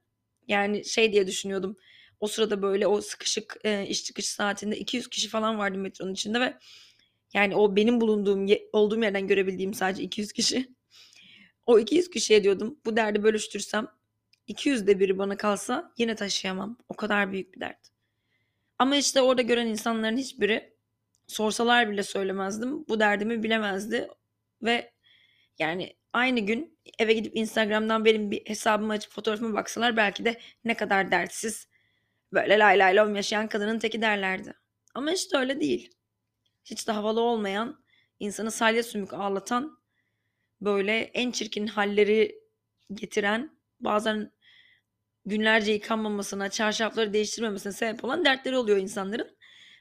Yani 0.49 0.85
şey 0.85 1.13
diye 1.13 1.27
düşünüyordum. 1.27 1.77
O 2.23 2.27
sırada 2.27 2.63
böyle 2.63 2.87
o 2.87 3.01
sıkışık 3.01 3.57
e, 3.65 3.87
iş 3.87 4.05
çıkış 4.05 4.29
saatinde 4.29 4.79
200 4.79 5.09
kişi 5.09 5.29
falan 5.29 5.59
vardı 5.59 5.79
metronun 5.79 6.13
içinde 6.13 6.41
ve 6.41 6.55
yani 7.35 7.57
o 7.57 7.77
benim 7.77 8.01
bulunduğum 8.01 8.47
olduğum 8.73 9.03
yerden 9.03 9.27
görebildiğim 9.27 9.75
sadece 9.75 10.03
200 10.03 10.33
kişi. 10.33 10.69
O 11.67 11.79
200 11.79 12.11
kişiye 12.11 12.45
diyordum 12.45 12.79
bu 12.85 12.97
derdi 12.97 13.23
bölüştürsem 13.23 13.87
200 14.47 14.87
de 14.87 15.01
biri 15.01 15.19
bana 15.19 15.37
kalsa 15.37 15.93
yine 15.99 16.15
taşıyamam. 16.15 16.79
O 16.89 16.97
kadar 16.97 17.33
büyük 17.33 17.55
bir 17.55 17.61
dert. 17.61 17.89
Ama 18.79 18.97
işte 18.97 19.21
orada 19.21 19.43
gören 19.43 19.67
insanların 19.67 20.17
hiçbiri 20.17 20.75
sorsalar 21.27 21.91
bile 21.91 22.03
söylemezdim. 22.03 22.89
Bu 22.89 23.01
derdimi 23.01 23.43
bilemezdi. 23.43 24.09
Ve 24.63 24.93
yani 25.59 25.97
aynı 26.13 26.41
gün 26.41 26.79
eve 26.99 27.13
gidip 27.13 27.37
Instagram'dan 27.37 28.05
benim 28.05 28.31
bir 28.31 28.43
hesabımı 28.47 28.93
açıp 28.93 29.13
fotoğrafıma 29.13 29.55
baksalar 29.55 29.97
belki 29.97 30.25
de 30.25 30.41
ne 30.65 30.75
kadar 30.75 31.11
dertsiz 31.11 31.72
böyle 32.33 32.59
lay 32.59 32.79
lay 32.79 32.97
lom 32.97 33.17
yaşayan 33.17 33.49
kadının 33.49 33.79
teki 33.79 34.03
derlerdi. 34.03 34.55
Ama 34.95 35.13
işte 35.13 35.39
öyle 35.39 35.61
değil. 35.61 35.91
Hiç 36.65 36.89
de 36.89 36.93
havalı 36.93 37.21
olmayan, 37.21 37.85
insanı 38.21 38.51
salya 38.51 38.83
sümük 38.83 39.15
ağlatan, 39.15 39.79
böyle 40.61 40.99
en 40.99 41.31
çirkin 41.31 41.67
halleri 41.67 42.41
getiren, 42.95 43.59
bazen 43.81 44.33
günlerce 45.27 45.73
yıkanmamasına, 45.73 46.49
çarşafları 46.51 47.13
değiştirmemesine 47.13 47.73
sebep 47.73 48.05
olan 48.05 48.25
dertleri 48.25 48.57
oluyor 48.57 48.79
insanların. 48.79 49.37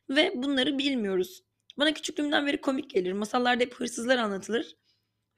Ve 0.09 0.31
bunları 0.35 0.77
bilmiyoruz. 0.77 1.43
Bana 1.77 1.93
küçüklüğümden 1.93 2.47
beri 2.47 2.61
komik 2.61 2.89
gelir. 2.89 3.11
Masallarda 3.13 3.63
hep 3.63 3.73
hırsızlar 3.73 4.17
anlatılır. 4.17 4.77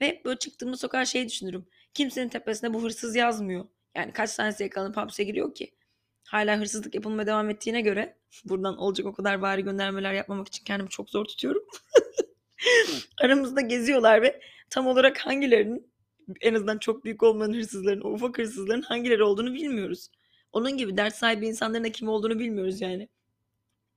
Ve 0.01 0.07
hep 0.07 0.25
böyle 0.25 0.39
çıktığımda 0.39 0.77
sokağa 0.77 1.05
şey 1.05 1.27
düşünürüm. 1.27 1.65
Kimsenin 1.93 2.29
tepesine 2.29 2.73
bu 2.73 2.83
hırsız 2.83 3.15
yazmıyor. 3.15 3.65
Yani 3.95 4.13
kaç 4.13 4.35
tanesi 4.35 4.63
yakalanıp 4.63 4.97
hapse 4.97 5.23
giriyor 5.23 5.55
ki? 5.55 5.75
Hala 6.23 6.59
hırsızlık 6.59 6.95
yapılmaya 6.95 7.27
devam 7.27 7.49
ettiğine 7.49 7.81
göre 7.81 8.17
buradan 8.45 8.77
olacak 8.77 9.07
o 9.07 9.13
kadar 9.13 9.41
bari 9.41 9.63
göndermeler 9.63 10.13
yapmamak 10.13 10.47
için 10.47 10.63
kendimi 10.63 10.89
çok 10.89 11.09
zor 11.09 11.25
tutuyorum. 11.25 11.63
Aramızda 13.21 13.61
geziyorlar 13.61 14.21
ve 14.21 14.41
tam 14.69 14.87
olarak 14.87 15.17
hangilerinin 15.17 15.93
en 16.41 16.53
azından 16.53 16.77
çok 16.77 17.05
büyük 17.05 17.23
olmayan 17.23 17.53
hırsızların, 17.53 18.01
ufak 18.01 18.37
hırsızların 18.37 18.81
hangileri 18.81 19.23
olduğunu 19.23 19.53
bilmiyoruz. 19.53 20.09
Onun 20.51 20.77
gibi 20.77 20.97
dert 20.97 21.15
sahibi 21.15 21.47
insanların 21.47 21.83
da 21.83 21.91
kim 21.91 22.09
olduğunu 22.09 22.39
bilmiyoruz 22.39 22.81
yani. 22.81 23.09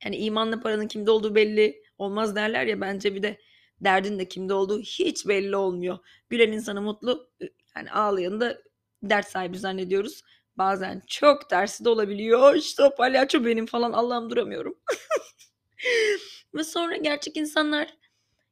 Yani 0.03 0.17
imanla 0.17 0.59
paranın 0.59 0.87
kimde 0.87 1.11
olduğu 1.11 1.35
belli 1.35 1.83
olmaz 1.97 2.35
derler 2.35 2.65
ya 2.65 2.81
bence 2.81 3.15
bir 3.15 3.23
de 3.23 3.37
derdin 3.81 4.19
de 4.19 4.27
kimde 4.27 4.53
olduğu 4.53 4.81
hiç 4.81 5.27
belli 5.27 5.55
olmuyor. 5.55 5.97
Gülen 6.29 6.51
insanı 6.51 6.81
mutlu, 6.81 7.29
yani 7.75 7.91
ağlayanı 7.91 8.39
da 8.41 8.61
dert 9.03 9.27
sahibi 9.27 9.57
zannediyoruz. 9.57 10.21
Bazen 10.57 11.01
çok 11.07 11.49
tersi 11.49 11.85
de 11.85 11.89
olabiliyor. 11.89 12.55
İşte 12.55 12.83
o 12.83 12.95
palyaço 12.95 13.45
benim 13.45 13.65
falan 13.65 13.93
Allah'ım 13.93 14.29
duramıyorum. 14.29 14.79
Ve 16.55 16.63
sonra 16.63 16.97
gerçek 16.97 17.37
insanlar 17.37 17.97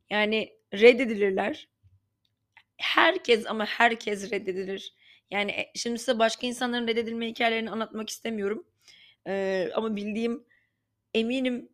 yani 0.10 0.54
reddedilirler. 0.74 1.70
Herkes 2.78 3.46
ama 3.48 3.66
herkes 3.66 4.32
reddedilir. 4.32 4.94
Yani 5.32 5.52
e, 5.52 5.72
şimdi 5.76 6.00
size 6.00 6.20
başka 6.20 6.48
insanların 6.48 6.88
reddedilme 6.88 7.28
hikayelerini 7.28 7.72
anlatmak 7.72 8.10
istemiyorum. 8.10 8.66
Ee, 9.28 9.70
ama 9.76 9.96
bildiğim 9.96 10.46
eminim 11.14 11.70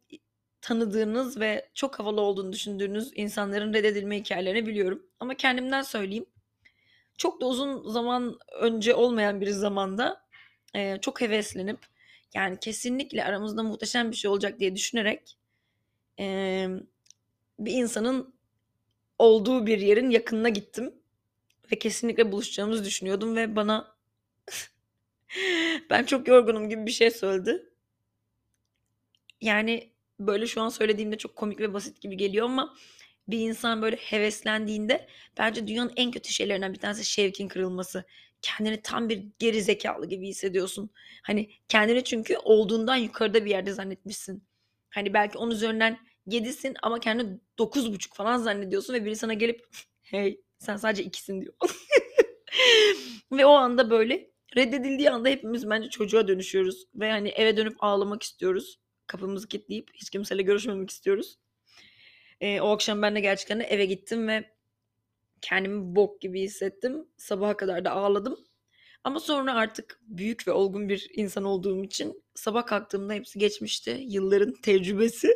tanıdığınız 0.62 1.40
ve 1.40 1.70
çok 1.74 2.00
havalı 2.00 2.22
olduğunu 2.22 2.54
düşündüğünüz 2.54 3.12
insanların 3.16 3.74
reddedilme 3.74 4.18
hikayelerini 4.20 4.68
biliyorum. 4.68 5.04
Ama 5.20 5.36
kendimden 5.36 5.82
söyleyeyim. 5.82 6.26
Çok 7.22 7.42
da 7.42 7.46
uzun 7.46 7.90
zaman 7.90 8.40
önce 8.60 8.96
olmayan 8.96 9.42
bir 9.42 9.50
zamanda 9.50 10.22
e, 10.76 10.98
çok 11.02 11.22
heveslenip 11.22 11.80
yani 12.34 12.58
kesinlikle 12.60 13.26
aramızda 13.26 13.64
muhteşem 13.64 14.12
bir 14.12 14.16
şey 14.16 14.32
olacak 14.32 14.60
diye 14.60 14.76
düşünerek 14.76 15.38
e, 16.20 16.68
bir 17.60 17.72
insanın 17.72 18.36
olduğu 19.20 19.66
bir 19.66 19.80
yerin 19.80 20.10
yakınına 20.10 20.50
gittim 20.50 20.96
ve 21.72 21.80
kesinlikle 21.80 22.32
buluşacağımızı 22.32 22.86
düşünüyordum 22.86 23.36
ve 23.36 23.56
bana 23.56 23.96
ben 25.90 26.04
çok 26.04 26.28
yorgunum 26.28 26.70
gibi 26.70 26.86
bir 26.86 26.92
şey 26.92 27.12
söyledi. 27.12 27.70
Yani 29.42 29.92
böyle 30.20 30.48
şu 30.48 30.62
an 30.62 30.70
söylediğimde 30.70 31.18
çok 31.18 31.36
komik 31.36 31.60
ve 31.60 31.74
basit 31.74 32.02
gibi 32.02 32.18
geliyor 32.18 32.46
ama 32.46 32.76
bir 33.28 33.40
insan 33.40 33.82
böyle 33.82 33.96
heveslendiğinde 33.96 35.08
bence 35.38 35.68
dünyanın 35.68 35.94
en 35.96 36.12
kötü 36.12 36.34
şeylerinden 36.34 36.74
bir 36.74 36.80
tanesi 36.80 37.06
şevkin 37.06 37.48
kırılması. 37.48 38.04
Kendini 38.42 38.82
tam 38.82 39.10
bir 39.10 39.24
geri 39.40 39.62
zekalı 39.62 40.06
gibi 40.06 40.28
hissediyorsun. 40.28 40.90
Hani 41.24 41.50
kendini 41.70 42.04
çünkü 42.04 42.38
olduğundan 42.38 42.96
yukarıda 42.96 43.46
bir 43.46 43.50
yerde 43.50 43.74
zannetmişsin. 43.74 44.44
Hani 44.90 45.14
belki 45.14 45.38
onun 45.38 45.52
üzerinden 45.52 45.98
7'sin 46.28 46.76
ama 46.82 47.00
kendini 47.00 47.40
9,5 47.58 48.16
falan 48.16 48.38
zannediyorsun 48.38 48.94
ve 48.94 49.06
biri 49.06 49.16
sana 49.16 49.34
gelip 49.34 49.68
hey 50.02 50.42
sen 50.60 50.78
sadece 50.78 51.04
ikisin 51.04 51.42
diyor. 51.42 51.54
ve 53.32 53.46
o 53.46 53.52
anda 53.52 53.90
böyle 53.90 54.32
reddedildiği 54.56 55.10
anda 55.12 55.30
hepimiz 55.30 55.70
bence 55.70 55.90
çocuğa 55.90 56.28
dönüşüyoruz. 56.28 56.86
Ve 56.96 57.12
hani 57.12 57.30
eve 57.30 57.58
dönüp 57.58 57.84
ağlamak 57.84 58.24
istiyoruz. 58.24 58.80
Kapımızı 59.08 59.48
kilitleyip 59.48 59.90
hiç 59.94 60.10
kimseyle 60.10 60.42
görüşmemek 60.42 60.90
istiyoruz. 60.90 61.38
Ee, 62.42 62.62
o 62.62 62.70
akşam 62.70 63.02
ben 63.02 63.16
de 63.16 63.20
gerçekten 63.20 63.60
eve 63.60 63.86
gittim 63.86 64.28
ve 64.28 64.52
kendimi 65.42 65.96
bok 65.96 66.22
gibi 66.22 66.42
hissettim. 66.42 67.08
Sabaha 67.18 67.58
kadar 67.58 67.86
da 67.86 67.92
ağladım. 67.92 68.40
Ama 69.04 69.20
sonra 69.20 69.56
artık 69.56 70.00
büyük 70.04 70.48
ve 70.48 70.52
olgun 70.52 70.90
bir 70.90 71.08
insan 71.16 71.44
olduğum 71.44 71.84
için 71.84 72.24
sabah 72.36 72.66
kalktığımda 72.66 73.14
hepsi 73.14 73.40
geçmişti. 73.40 73.98
Yılların 74.08 74.54
tecrübesi. 74.54 75.36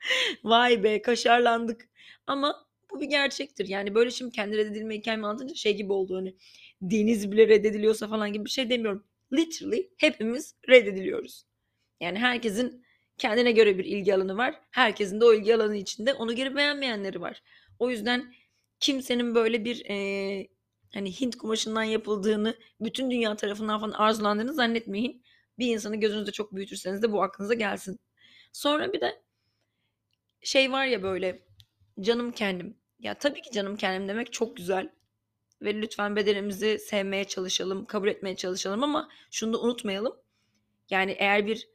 Vay 0.44 0.82
be 0.82 1.02
kaşarlandık. 1.02 1.88
Ama 2.26 2.66
bu 2.90 3.00
bir 3.00 3.06
gerçektir. 3.06 3.68
Yani 3.68 3.94
böyle 3.94 4.10
şimdi 4.10 4.32
kendi 4.32 4.56
reddedilme 4.56 4.96
hikayemi 4.96 5.26
anlatınca 5.26 5.54
şey 5.54 5.76
gibi 5.76 5.92
oldu 5.92 6.16
hani 6.16 6.34
deniz 6.82 7.32
bile 7.32 7.48
reddediliyorsa 7.48 8.08
falan 8.08 8.32
gibi 8.32 8.44
bir 8.44 8.50
şey 8.50 8.70
demiyorum. 8.70 9.04
Literally 9.32 9.90
hepimiz 9.96 10.54
reddediliyoruz. 10.68 11.44
Yani 12.00 12.18
herkesin 12.18 12.83
kendine 13.18 13.52
göre 13.52 13.78
bir 13.78 13.84
ilgi 13.84 14.14
alanı 14.14 14.36
var. 14.36 14.60
Herkesin 14.70 15.20
de 15.20 15.24
o 15.24 15.34
ilgi 15.34 15.54
alanı 15.54 15.76
içinde 15.76 16.14
onu 16.14 16.34
geri 16.34 16.56
beğenmeyenleri 16.56 17.20
var. 17.20 17.42
O 17.78 17.90
yüzden 17.90 18.34
kimsenin 18.80 19.34
böyle 19.34 19.64
bir 19.64 19.84
e, 19.90 20.48
hani 20.94 21.20
Hint 21.20 21.36
kumaşından 21.36 21.82
yapıldığını 21.82 22.54
bütün 22.80 23.10
dünya 23.10 23.36
tarafından 23.36 23.80
falan 23.80 23.92
arzulandığını 23.92 24.54
zannetmeyin. 24.54 25.22
Bir 25.58 25.66
insanı 25.66 25.96
gözünüzde 25.96 26.32
çok 26.32 26.54
büyütürseniz 26.54 27.02
de 27.02 27.12
bu 27.12 27.22
aklınıza 27.22 27.54
gelsin. 27.54 28.00
Sonra 28.52 28.92
bir 28.92 29.00
de 29.00 29.22
şey 30.42 30.72
var 30.72 30.86
ya 30.86 31.02
böyle 31.02 31.42
canım 32.00 32.32
kendim. 32.32 32.76
Ya 32.98 33.14
tabii 33.14 33.42
ki 33.42 33.50
canım 33.50 33.76
kendim 33.76 34.08
demek 34.08 34.32
çok 34.32 34.56
güzel. 34.56 34.90
Ve 35.62 35.74
lütfen 35.74 36.16
bedenimizi 36.16 36.78
sevmeye 36.78 37.24
çalışalım, 37.24 37.84
kabul 37.84 38.08
etmeye 38.08 38.36
çalışalım 38.36 38.82
ama 38.82 39.08
şunu 39.30 39.52
da 39.52 39.60
unutmayalım. 39.60 40.16
Yani 40.90 41.16
eğer 41.18 41.46
bir 41.46 41.68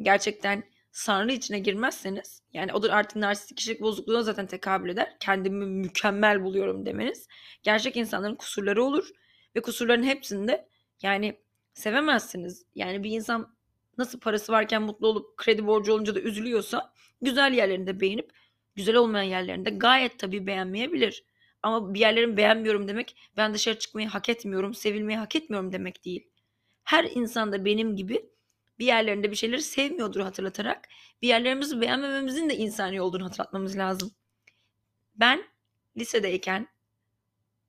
gerçekten 0.00 0.64
sarnı 0.92 1.32
içine 1.32 1.58
girmezseniz 1.58 2.42
yani 2.52 2.72
o 2.72 2.82
da 2.82 2.92
artık 2.92 3.16
narsistik 3.16 3.56
kişilik 3.56 3.80
bozukluğuna 3.80 4.22
zaten 4.22 4.46
tekabül 4.46 4.90
eder. 4.90 5.16
Kendimi 5.20 5.66
mükemmel 5.66 6.44
buluyorum 6.44 6.86
demeniz. 6.86 7.28
Gerçek 7.62 7.96
insanların 7.96 8.34
kusurları 8.34 8.84
olur 8.84 9.10
ve 9.56 9.62
kusurların 9.62 10.02
hepsinde 10.02 10.68
yani 11.02 11.40
sevemezsiniz. 11.74 12.64
Yani 12.74 13.04
bir 13.04 13.10
insan 13.10 13.54
nasıl 13.98 14.20
parası 14.20 14.52
varken 14.52 14.82
mutlu 14.82 15.06
olup 15.06 15.36
kredi 15.36 15.66
borcu 15.66 15.92
olunca 15.92 16.14
da 16.14 16.20
üzülüyorsa 16.20 16.92
güzel 17.22 17.52
yerlerinde 17.52 18.00
beğenip 18.00 18.32
güzel 18.74 18.96
olmayan 18.96 19.30
yerlerinde 19.30 19.70
gayet 19.70 20.18
tabii 20.18 20.46
beğenmeyebilir. 20.46 21.24
Ama 21.62 21.94
bir 21.94 22.00
yerlerin 22.00 22.36
beğenmiyorum 22.36 22.88
demek 22.88 23.16
ben 23.36 23.54
dışarı 23.54 23.78
çıkmayı 23.78 24.08
hak 24.08 24.28
etmiyorum, 24.28 24.74
sevilmeyi 24.74 25.18
hak 25.18 25.36
etmiyorum 25.36 25.72
demek 25.72 26.04
değil. 26.04 26.28
Her 26.84 27.04
insan 27.04 27.52
da 27.52 27.64
benim 27.64 27.96
gibi 27.96 28.31
bir 28.78 28.86
yerlerinde 28.86 29.30
bir 29.30 29.36
şeyleri 29.36 29.62
sevmiyordur 29.62 30.20
hatırlatarak 30.20 30.88
bir 31.22 31.28
yerlerimizi 31.28 31.80
beğenmememizin 31.80 32.50
de 32.50 32.56
insani 32.56 33.00
olduğunu 33.00 33.24
hatırlatmamız 33.24 33.76
lazım. 33.76 34.10
Ben 35.14 35.44
lisedeyken 35.96 36.68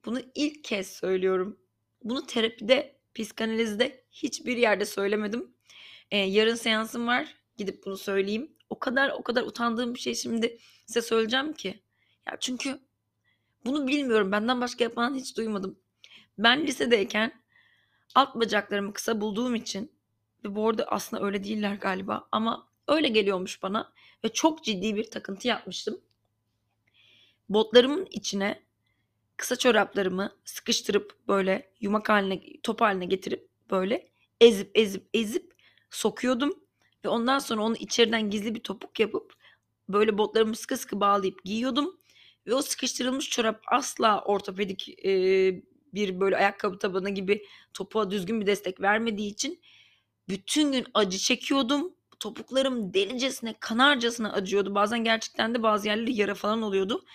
bunu 0.06 0.22
ilk 0.36 0.64
kez 0.64 0.88
söylüyorum. 0.88 1.60
Bunu 2.04 2.26
terapide, 2.26 3.00
psikanalizde 3.16 4.06
hiçbir 4.12 4.58
yerde 4.58 4.86
söylemedim. 4.86 5.54
Ee, 6.12 6.18
yarın 6.18 6.56
seansım 6.56 7.08
var. 7.08 7.36
Gidip 7.58 7.86
bunu 7.86 7.98
söyleyeyim. 7.98 8.52
O 8.70 8.80
kadar 8.80 9.10
o 9.10 9.24
kadar 9.24 9.44
utandığım 9.44 9.94
bir 9.94 10.00
şey 10.00 10.16
şimdi 10.16 10.58
size 10.86 11.02
söyleyeceğim 11.02 11.54
ki. 11.54 11.84
Ya 12.28 12.38
çünkü 12.40 12.80
bunu 13.66 13.88
bilmiyorum. 13.88 14.32
Benden 14.32 14.62
başka 14.62 14.84
yapan 14.84 15.16
hiç 15.16 15.38
duymadım. 15.38 15.80
Ben 16.38 16.68
lisedeyken 16.68 17.44
alt 18.16 18.36
bacaklarımı 18.36 18.94
kısa 18.94 19.22
bulduğum 19.22 19.56
için 19.56 19.92
bu 20.44 20.70
arada 20.70 20.86
aslında 20.86 21.26
öyle 21.26 21.44
değiller 21.44 21.76
galiba 21.76 22.28
ama 22.32 22.68
öyle 22.88 23.08
geliyormuş 23.08 23.64
bana 23.64 23.94
ve 24.24 24.30
çok 24.30 24.64
ciddi 24.64 24.96
bir 24.96 25.12
takıntı 25.12 25.48
yapmıştım. 25.48 26.02
Botlarımın 27.50 28.08
içine 28.10 28.64
kısa 29.38 29.56
çoraplarımı 29.56 30.36
sıkıştırıp 30.46 31.16
böyle 31.28 31.72
yumak 31.80 32.10
haline, 32.10 32.42
top 32.64 32.82
haline 32.82 33.06
getirip 33.06 33.50
böyle 33.72 34.10
ezip 34.42 34.72
ezip 34.76 35.08
ezip 35.14 35.54
sokuyordum 35.90 36.54
ve 37.06 37.10
ondan 37.10 37.40
sonra 37.40 37.64
onu 37.64 37.76
içeriden 37.76 38.30
gizli 38.30 38.56
bir 38.56 38.60
topuk 38.60 39.00
yapıp 39.00 39.34
böyle 39.90 40.18
botlarımı 40.18 40.56
sıkı 40.56 40.78
sıkı 40.78 41.00
bağlayıp 41.00 41.44
giyiyordum 41.44 41.98
ve 42.48 42.54
o 42.54 42.62
sıkıştırılmış 42.62 43.30
çorap 43.30 43.62
asla 43.68 44.22
ortopedik 44.22 45.06
e, 45.06 45.12
bir 45.94 46.20
böyle 46.20 46.38
ayakkabı 46.38 46.80
tabanı 46.80 47.10
gibi 47.10 47.46
topuğa 47.74 48.12
düzgün 48.12 48.42
bir 48.42 48.46
destek 48.46 48.82
vermediği 48.82 49.32
için 49.32 49.62
bütün 50.30 50.72
gün 50.72 50.86
acı 50.94 51.18
çekiyordum. 51.18 51.94
Topuklarım 52.20 52.94
delicesine, 52.94 53.56
kanarcasına 53.60 54.34
acıyordu. 54.34 54.76
Bazen 54.76 55.04
gerçekten 55.04 55.56
de 55.56 55.64
bazı 55.64 55.88
yerleri 55.88 56.14
yara 56.14 56.36
falan 56.36 56.62
oluyordu. 56.62 57.06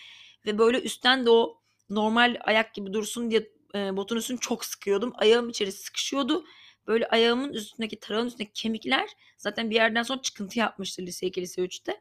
Ve 0.46 0.58
böyle 0.58 0.80
üstten 0.80 1.26
de 1.26 1.30
o 1.30 1.60
normal 1.90 2.36
ayak 2.44 2.74
gibi 2.74 2.92
dursun 2.92 3.30
diye 3.30 3.50
e, 3.74 3.96
botun 3.96 4.16
üstünü 4.16 4.38
çok 4.38 4.64
sıkıyordum. 4.64 5.12
Ayağım 5.14 5.48
içeri 5.48 5.72
sıkışıyordu. 5.72 6.44
Böyle 6.86 7.06
ayağımın 7.08 7.52
üstündeki 7.52 8.00
tarağın 8.00 8.26
üstündeki 8.26 8.52
kemikler 8.52 9.08
zaten 9.38 9.70
bir 9.70 9.74
yerden 9.74 10.02
sonra 10.02 10.22
çıkıntı 10.22 10.58
yapmıştı 10.58 11.02
lise 11.02 11.26
2, 11.26 11.40
lise 11.40 11.62
3'te. 11.62 12.00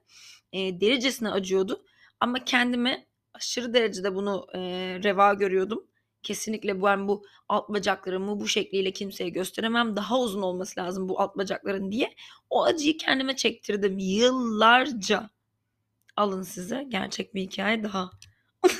E, 0.54 0.82
delicesine 0.82 1.30
acıyordu. 1.30 1.86
Ama 2.20 2.46
kendime 2.46 3.08
aşırı 3.34 3.74
derecede 3.74 4.16
bunu 4.16 4.48
e, 4.54 4.60
reva 5.04 5.34
görüyordum. 5.34 5.88
Kesinlikle 6.28 6.84
ben 6.84 7.08
bu 7.08 7.26
alt 7.50 7.70
bacaklarımı 7.70 8.40
bu 8.40 8.48
şekliyle 8.48 8.92
kimseye 8.92 9.30
gösteremem. 9.30 9.96
Daha 9.96 10.20
uzun 10.20 10.42
olması 10.42 10.80
lazım 10.80 11.10
bu 11.10 11.22
alt 11.22 11.38
bacakların 11.38 11.92
diye. 11.92 12.16
O 12.50 12.64
acıyı 12.64 12.98
kendime 12.98 13.36
çektirdim 13.36 13.98
yıllarca. 13.98 15.30
Alın 16.16 16.42
size 16.42 16.86
gerçek 16.88 17.36
bir 17.36 17.42
hikaye 17.42 17.84
daha. 17.84 18.12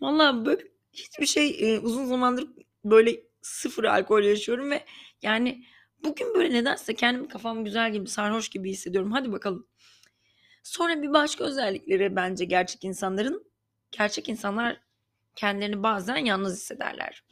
Vallahi 0.00 0.46
böyle 0.46 0.62
hiçbir 0.92 1.26
şey 1.26 1.74
e, 1.74 1.78
uzun 1.78 2.06
zamandır 2.06 2.48
böyle 2.84 3.20
sıfır 3.40 3.84
alkol 3.84 4.22
yaşıyorum 4.22 4.70
ve 4.70 4.84
yani 5.22 5.64
bugün 6.04 6.34
böyle 6.34 6.54
nedense 6.54 6.94
kendimi 6.94 7.28
kafam 7.28 7.64
güzel 7.64 7.92
gibi 7.92 8.08
sarhoş 8.08 8.48
gibi 8.48 8.70
hissediyorum. 8.70 9.12
Hadi 9.12 9.32
bakalım. 9.32 9.66
Sonra 10.62 11.02
bir 11.02 11.12
başka 11.12 11.44
özellikleri 11.44 12.16
bence 12.16 12.44
gerçek 12.44 12.84
insanların 12.84 13.44
gerçek 13.90 14.28
insanlar 14.28 14.91
kendilerini 15.36 15.82
bazen 15.82 16.16
yalnız 16.16 16.52
hissederler. 16.52 17.24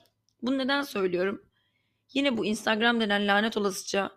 Bunu 0.42 0.58
neden 0.58 0.82
söylüyorum? 0.82 1.42
Yine 2.12 2.36
bu 2.36 2.46
Instagram 2.46 3.00
denen 3.00 3.28
lanet 3.28 3.56
olasıca 3.56 4.10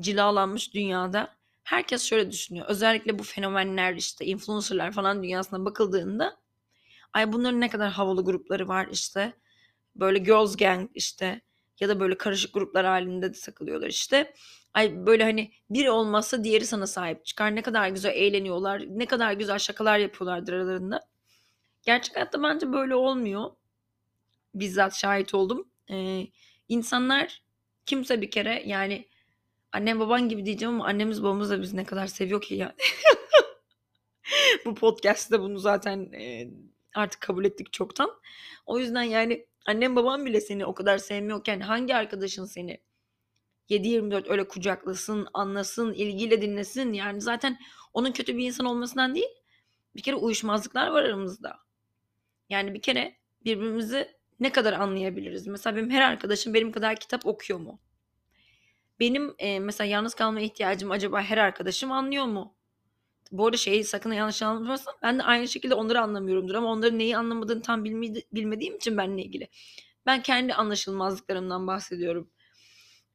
cilalanmış 0.00 0.74
dünyada 0.74 1.34
herkes 1.64 2.02
şöyle 2.02 2.30
düşünüyor. 2.30 2.66
Özellikle 2.68 3.18
bu 3.18 3.22
fenomenler 3.22 3.94
işte 3.94 4.26
influencerlar 4.26 4.92
falan 4.92 5.22
dünyasına 5.22 5.64
bakıldığında 5.64 6.36
ay 7.12 7.32
bunların 7.32 7.60
ne 7.60 7.68
kadar 7.68 7.90
havalı 7.90 8.24
grupları 8.24 8.68
var 8.68 8.88
işte. 8.92 9.32
Böyle 9.96 10.18
girls 10.18 10.56
gang 10.56 10.90
işte 10.94 11.40
ya 11.80 11.88
da 11.88 12.00
böyle 12.00 12.18
karışık 12.18 12.54
gruplar 12.54 12.86
halinde 12.86 13.34
de 13.34 13.40
takılıyorlar 13.40 13.88
işte. 13.88 14.34
Ay 14.74 15.06
böyle 15.06 15.24
hani 15.24 15.52
biri 15.70 15.90
olmazsa 15.90 16.44
diğeri 16.44 16.66
sana 16.66 16.86
sahip 16.86 17.24
çıkar. 17.24 17.54
Ne 17.56 17.62
kadar 17.62 17.88
güzel 17.88 18.12
eğleniyorlar. 18.14 18.82
Ne 18.88 19.06
kadar 19.06 19.32
güzel 19.32 19.58
şakalar 19.58 19.98
yapıyorlardır 19.98 20.52
aralarında. 20.52 21.09
Gerçek 21.90 22.16
hayatta 22.16 22.42
bence 22.42 22.72
böyle 22.72 22.94
olmuyor. 22.94 23.50
Bizzat 24.54 24.94
şahit 24.94 25.34
oldum. 25.34 25.68
Ee, 25.90 26.26
insanlar 26.68 27.42
kimse 27.86 28.20
bir 28.20 28.30
kere 28.30 28.62
yani 28.66 29.08
annem 29.72 30.00
baban 30.00 30.28
gibi 30.28 30.46
diyeceğim 30.46 30.74
ama 30.74 30.86
annemiz 30.86 31.22
babamız 31.22 31.50
da 31.50 31.62
bizi 31.62 31.76
ne 31.76 31.84
kadar 31.84 32.06
seviyor 32.06 32.40
ki 32.42 32.54
yani. 32.54 32.74
Bu 34.64 34.74
podcast'te 34.74 35.40
bunu 35.40 35.58
zaten 35.58 36.12
e, 36.12 36.50
artık 36.94 37.20
kabul 37.20 37.44
ettik 37.44 37.72
çoktan. 37.72 38.10
O 38.66 38.78
yüzden 38.78 39.02
yani 39.02 39.46
annem 39.66 39.96
babam 39.96 40.26
bile 40.26 40.40
seni 40.40 40.66
o 40.66 40.74
kadar 40.74 40.98
sevmiyorken 40.98 41.60
hangi 41.60 41.94
arkadaşın 41.96 42.44
seni 42.44 42.80
7-24 43.70 44.28
öyle 44.28 44.48
kucaklasın, 44.48 45.28
anlasın, 45.34 45.92
ilgiyle 45.92 46.42
dinlesin. 46.42 46.92
Yani 46.92 47.20
zaten 47.20 47.58
onun 47.92 48.12
kötü 48.12 48.36
bir 48.36 48.46
insan 48.46 48.66
olmasından 48.66 49.14
değil. 49.14 49.34
Bir 49.96 50.02
kere 50.02 50.16
uyuşmazlıklar 50.16 50.88
var 50.88 51.02
aramızda. 51.02 51.69
Yani 52.50 52.74
bir 52.74 52.82
kere 52.82 53.16
birbirimizi 53.44 54.08
ne 54.40 54.52
kadar 54.52 54.72
anlayabiliriz? 54.72 55.46
Mesela 55.46 55.76
benim 55.76 55.90
her 55.90 56.02
arkadaşım 56.02 56.54
benim 56.54 56.72
kadar 56.72 56.96
kitap 56.96 57.26
okuyor 57.26 57.58
mu? 57.58 57.80
Benim 59.00 59.34
e, 59.38 59.60
mesela 59.60 59.88
yalnız 59.88 60.14
kalma 60.14 60.40
ihtiyacım 60.40 60.90
acaba 60.90 61.22
her 61.22 61.38
arkadaşım 61.38 61.92
anlıyor 61.92 62.24
mu? 62.24 62.54
Bu 63.32 63.46
arada 63.46 63.56
şeyi 63.56 63.84
sakın 63.84 64.12
yanlış 64.12 64.42
anlamasın. 64.42 64.92
Ben 65.02 65.18
de 65.18 65.22
aynı 65.22 65.48
şekilde 65.48 65.74
onları 65.74 66.00
anlamıyorumdur 66.00 66.54
ama 66.54 66.68
onların 66.68 66.98
neyi 66.98 67.16
anlamadığını 67.16 67.62
tam 67.62 67.84
bilmediğim 67.84 68.76
için 68.76 68.98
benimle 68.98 69.22
ilgili. 69.22 69.48
Ben 70.06 70.22
kendi 70.22 70.54
anlaşılmazlıklarımdan 70.54 71.66
bahsediyorum. 71.66 72.30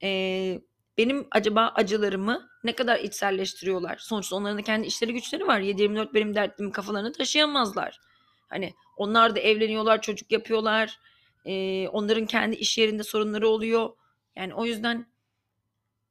Ee, 0.04 0.62
benim 0.98 1.28
acaba 1.32 1.72
acılarımı 1.76 2.50
ne 2.64 2.76
kadar 2.76 3.00
içselleştiriyorlar? 3.00 3.98
Sonuçta 3.98 4.36
onların 4.36 4.58
da 4.58 4.62
kendi 4.62 4.88
işleri 4.88 5.14
güçleri 5.14 5.48
var. 5.48 5.60
7-24 5.60 6.14
benim 6.14 6.36
dertlimi 6.36 6.72
kafalarını 6.72 7.14
taşıyamazlar. 7.14 8.00
Hani 8.48 8.74
onlar 8.98 9.36
da 9.36 9.40
evleniyorlar, 9.40 10.02
çocuk 10.02 10.32
yapıyorlar. 10.32 11.00
Ee, 11.46 11.88
onların 11.88 12.26
kendi 12.26 12.56
iş 12.56 12.78
yerinde 12.78 13.04
sorunları 13.04 13.48
oluyor. 13.48 13.90
Yani 14.36 14.54
o 14.54 14.66
yüzden 14.66 15.06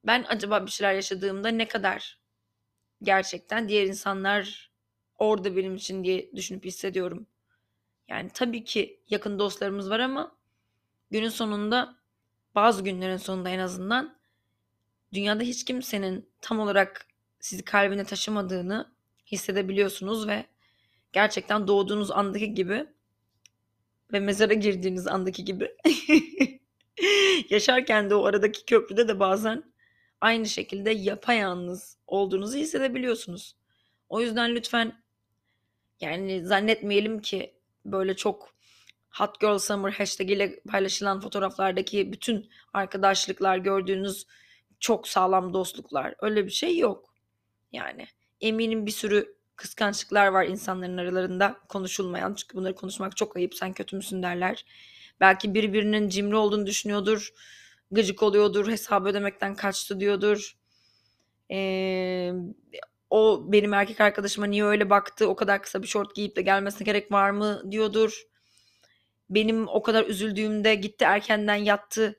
ben 0.03 0.25
acaba 0.27 0.65
bir 0.65 0.71
şeyler 0.71 0.93
yaşadığımda 0.93 1.47
ne 1.47 1.67
kadar 1.67 2.19
gerçekten 3.03 3.69
diğer 3.69 3.83
insanlar 3.85 4.71
orada 5.17 5.55
benim 5.55 5.75
için 5.75 6.03
diye 6.03 6.31
düşünüp 6.35 6.65
hissediyorum. 6.65 7.27
Yani 8.07 8.29
tabii 8.33 8.63
ki 8.63 8.99
yakın 9.09 9.39
dostlarımız 9.39 9.89
var 9.89 9.99
ama 9.99 10.35
günün 11.11 11.29
sonunda 11.29 11.95
bazı 12.55 12.83
günlerin 12.83 13.17
sonunda 13.17 13.49
en 13.49 13.59
azından 13.59 14.17
dünyada 15.13 15.43
hiç 15.43 15.65
kimsenin 15.65 16.29
tam 16.41 16.59
olarak 16.59 17.07
sizi 17.39 17.63
kalbine 17.63 18.03
taşımadığını 18.03 18.91
hissedebiliyorsunuz 19.25 20.27
ve 20.27 20.45
gerçekten 21.15 21.67
doğduğunuz 21.67 22.11
andaki 22.11 22.53
gibi 22.53 22.85
ve 24.13 24.19
mezara 24.19 24.53
girdiğiniz 24.53 25.07
andaki 25.07 25.45
gibi 25.45 25.71
yaşarken 27.49 28.09
de 28.09 28.15
o 28.15 28.25
aradaki 28.25 28.65
köprüde 28.65 29.07
de 29.07 29.19
bazen 29.19 29.63
aynı 30.21 30.45
şekilde 30.45 30.91
yapayalnız 30.91 31.97
olduğunuzu 32.07 32.57
hissedebiliyorsunuz. 32.57 33.55
O 34.09 34.21
yüzden 34.21 34.55
lütfen 34.55 35.03
yani 36.01 36.45
zannetmeyelim 36.45 37.21
ki 37.21 37.53
böyle 37.85 38.15
çok 38.15 38.55
Hot 39.09 39.39
Girl 39.39 39.57
Summer 39.57 39.91
hashtag 39.91 40.31
ile 40.31 40.59
paylaşılan 40.59 41.21
fotoğraflardaki 41.21 42.11
bütün 42.11 42.49
arkadaşlıklar 42.73 43.57
gördüğünüz 43.57 44.27
çok 44.79 45.07
sağlam 45.07 45.53
dostluklar. 45.53 46.15
Öyle 46.21 46.45
bir 46.45 46.51
şey 46.51 46.77
yok. 46.77 47.13
Yani 47.71 48.07
eminim 48.41 48.85
bir 48.85 48.91
sürü 48.91 49.34
kıskançlıklar 49.55 50.27
var 50.27 50.45
insanların 50.45 50.97
aralarında 50.97 51.57
konuşulmayan. 51.69 52.33
Çünkü 52.33 52.57
bunları 52.57 52.75
konuşmak 52.75 53.17
çok 53.17 53.37
ayıp. 53.37 53.55
Sen 53.55 53.73
kötü 53.73 53.95
müsün 53.95 54.23
derler. 54.23 54.65
Belki 55.19 55.53
birbirinin 55.53 56.09
cimri 56.09 56.35
olduğunu 56.35 56.65
düşünüyordur. 56.65 57.33
Gıcık 57.91 58.23
oluyordur. 58.23 58.67
Hesabı 58.67 59.09
ödemekten 59.09 59.55
kaçtı 59.55 59.99
diyordur. 59.99 60.57
Emm, 61.49 62.53
o 63.09 63.45
benim 63.51 63.73
erkek 63.73 64.01
arkadaşıma 64.01 64.45
niye 64.45 64.65
öyle 64.65 64.89
baktı, 64.89 65.27
o 65.29 65.35
kadar 65.35 65.61
kısa 65.61 65.81
bir 65.81 65.87
şort 65.87 66.15
giyip 66.15 66.35
de 66.35 66.41
gelmesine 66.41 66.85
gerek 66.85 67.11
var 67.11 67.29
mı 67.29 67.71
diyordur. 67.71 68.23
Benim 69.29 69.67
o 69.67 69.83
kadar 69.83 70.05
üzüldüğümde 70.05 70.75
gitti 70.75 71.05
erkenden 71.05 71.55
yattı, 71.55 72.15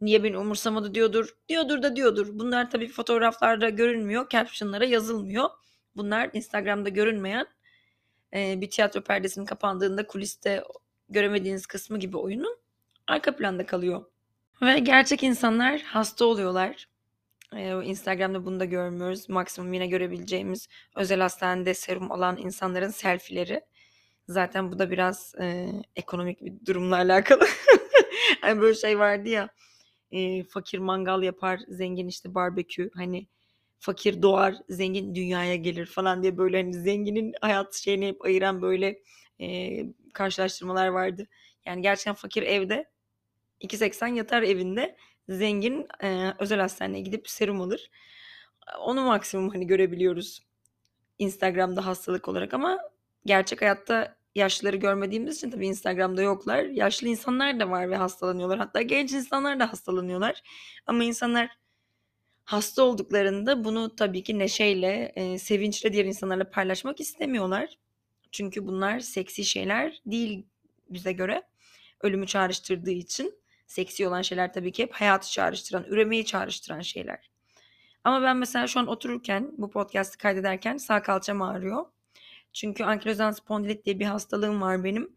niye 0.00 0.24
beni 0.24 0.38
umursamadı 0.38 0.94
diyordur. 0.94 1.36
Diyordur 1.48 1.82
da 1.82 1.96
diyordur. 1.96 2.28
Bunlar 2.32 2.70
tabii 2.70 2.88
fotoğraflarda 2.88 3.68
görünmüyor, 3.68 4.28
caption'lara 4.28 4.84
yazılmıyor. 4.84 5.50
Bunlar 5.96 6.30
Instagram'da 6.34 6.88
görünmeyen, 6.88 7.46
eee, 8.34 8.58
bir 8.60 8.70
tiyatro 8.70 9.02
perdesinin 9.02 9.46
kapandığında 9.46 10.06
kuliste 10.06 10.64
göremediğiniz 11.08 11.66
kısmı 11.66 11.98
gibi 11.98 12.16
oyunun 12.18 12.58
arka 13.08 13.36
planda 13.36 13.66
kalıyor. 13.66 14.04
Ve 14.62 14.78
gerçek 14.78 15.22
insanlar 15.22 15.80
hasta 15.82 16.24
oluyorlar. 16.24 16.88
Eee, 17.54 17.70
Instagram'da 17.84 18.46
bunu 18.46 18.60
da 18.60 18.64
görmüyoruz. 18.64 19.28
Maksimum 19.28 19.72
yine 19.74 19.86
görebileceğimiz 19.86 20.68
özel 20.96 21.20
hastanede 21.20 21.74
serum 21.74 22.12
alan 22.12 22.36
insanların 22.38 22.90
selfie'leri. 22.90 23.62
Zaten 24.28 24.72
bu 24.72 24.78
da 24.78 24.90
biraz, 24.90 25.34
eee, 25.40 25.72
ekonomik 25.96 26.42
bir 26.42 26.66
durumla 26.66 26.96
alakalı. 26.96 27.46
Hani, 28.42 28.60
böyle 28.60 28.74
şey 28.74 28.98
vardı 28.98 29.28
ya, 29.28 29.48
eee, 30.10 30.44
fakir 30.44 30.78
mangal 30.78 31.22
yapar, 31.22 31.60
zengin, 31.68 32.08
işte, 32.08 32.34
barbekü. 32.34 32.90
Hani, 32.96 33.26
fakir 33.80 34.22
doğar, 34.22 34.56
zengin 34.70 35.16
dünyaya 35.16 35.56
gelir 35.56 35.86
falan 35.86 36.24
diye, 36.24 36.38
böyle, 36.38 36.58
hani, 36.62 36.74
zenginin 36.74 37.34
hayat 37.42 37.74
şeyini 37.76 38.08
hep 38.08 38.26
ayıran, 38.26 38.62
böyle, 38.62 39.00
eee, 39.40 39.86
karşılaştırmalar 40.14 40.88
vardı. 40.88 41.28
Yani 41.66 41.82
gerçekten 41.82 42.14
fakir 42.14 42.44
evde 42.44 42.90
2.80 43.60 44.08
yatar 44.08 44.42
evinde. 44.44 44.96
Zengin, 45.30 45.88
eee, 46.04 46.34
özel 46.40 46.60
hastaneye 46.60 47.00
gidip 47.02 47.30
serum 47.30 47.62
alır. 47.62 47.90
Onu 48.80 49.04
maksimum, 49.04 49.50
hani, 49.50 49.66
görebiliyoruz 49.68 50.40
Instagram'da 51.18 51.86
hastalık 51.86 52.28
olarak 52.28 52.54
ama 52.54 52.78
gerçek 53.26 53.62
hayatta 53.62 54.16
yaşlıları 54.36 54.76
görmediğimiz 54.76 55.36
için 55.38 55.50
tabii 55.50 55.66
Instagram'da 55.68 56.22
yoklar. 56.22 56.64
Yaşlı 56.64 57.08
insanlar 57.08 57.60
da 57.60 57.70
var 57.70 57.90
ve 57.90 57.96
hastalanıyorlar. 57.96 58.58
Hatta 58.58 58.82
genç 58.82 59.12
insanlar 59.12 59.60
da 59.60 59.72
hastalanıyorlar. 59.72 60.42
Ama 60.86 61.04
insanlar 61.04 61.50
hasta 62.44 62.82
olduklarında 62.82 63.64
bunu 63.64 63.96
tabii 63.96 64.22
ki 64.22 64.38
neşeyle, 64.38 65.12
eee, 65.16 65.38
sevinçle 65.38 65.92
diğer 65.92 66.04
insanlarla 66.04 66.50
paylaşmak 66.50 67.00
istemiyorlar. 67.00 67.78
Çünkü 68.32 68.66
bunlar 68.66 69.00
seksi 69.00 69.44
şeyler 69.44 70.02
değil 70.06 70.46
bize 70.90 71.12
göre. 71.12 71.42
Ölümü 72.02 72.26
çağrıştırdığı 72.26 72.90
için 72.90 73.34
seksi 73.66 74.08
olan 74.08 74.22
şeyler 74.22 74.52
tabii 74.52 74.72
ki 74.72 74.82
hep 74.82 74.92
hayatı 74.94 75.30
çağrıştıran, 75.32 75.84
üremeyi 75.88 76.24
çağrıştıran 76.24 76.80
şeyler. 76.80 77.30
Ama 78.04 78.22
ben 78.22 78.36
mesela 78.36 78.66
şu 78.66 78.80
an 78.80 78.86
otururken, 78.86 79.52
bu 79.58 79.70
podcast'ı 79.70 80.18
kaydederken 80.18 80.76
sağ 80.76 81.02
kalçam 81.02 81.42
ağrıyor. 81.42 81.86
Çünkü 82.52 82.84
ankilozan 82.84 83.30
spondilit 83.32 83.84
diye 83.86 83.98
bir 84.00 84.04
hastalığım 84.06 84.60
var 84.60 84.84
benim. 84.84 85.16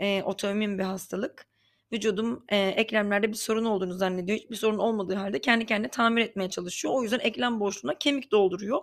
Eee, 0.00 0.22
otoimmün 0.24 0.78
bir 0.78 0.84
hastalık. 0.84 1.46
Vücudum, 1.92 2.44
eee, 2.52 2.74
eklemlerde 2.76 3.28
bir 3.28 3.34
sorun 3.36 3.64
olduğunu 3.64 3.94
zannediyor. 3.94 4.38
Hiçbir 4.38 4.56
sorun 4.56 4.78
olmadığı 4.78 5.14
hâlde 5.14 5.40
kendi 5.40 5.66
kendine 5.66 5.90
tamir 5.90 6.22
etmeye 6.22 6.50
çalışıyor. 6.50 6.94
O 6.94 7.02
yüzden 7.02 7.18
eklem 7.18 7.60
boşluğuna 7.60 7.94
kemik 7.98 8.30
dolduruyor 8.32 8.80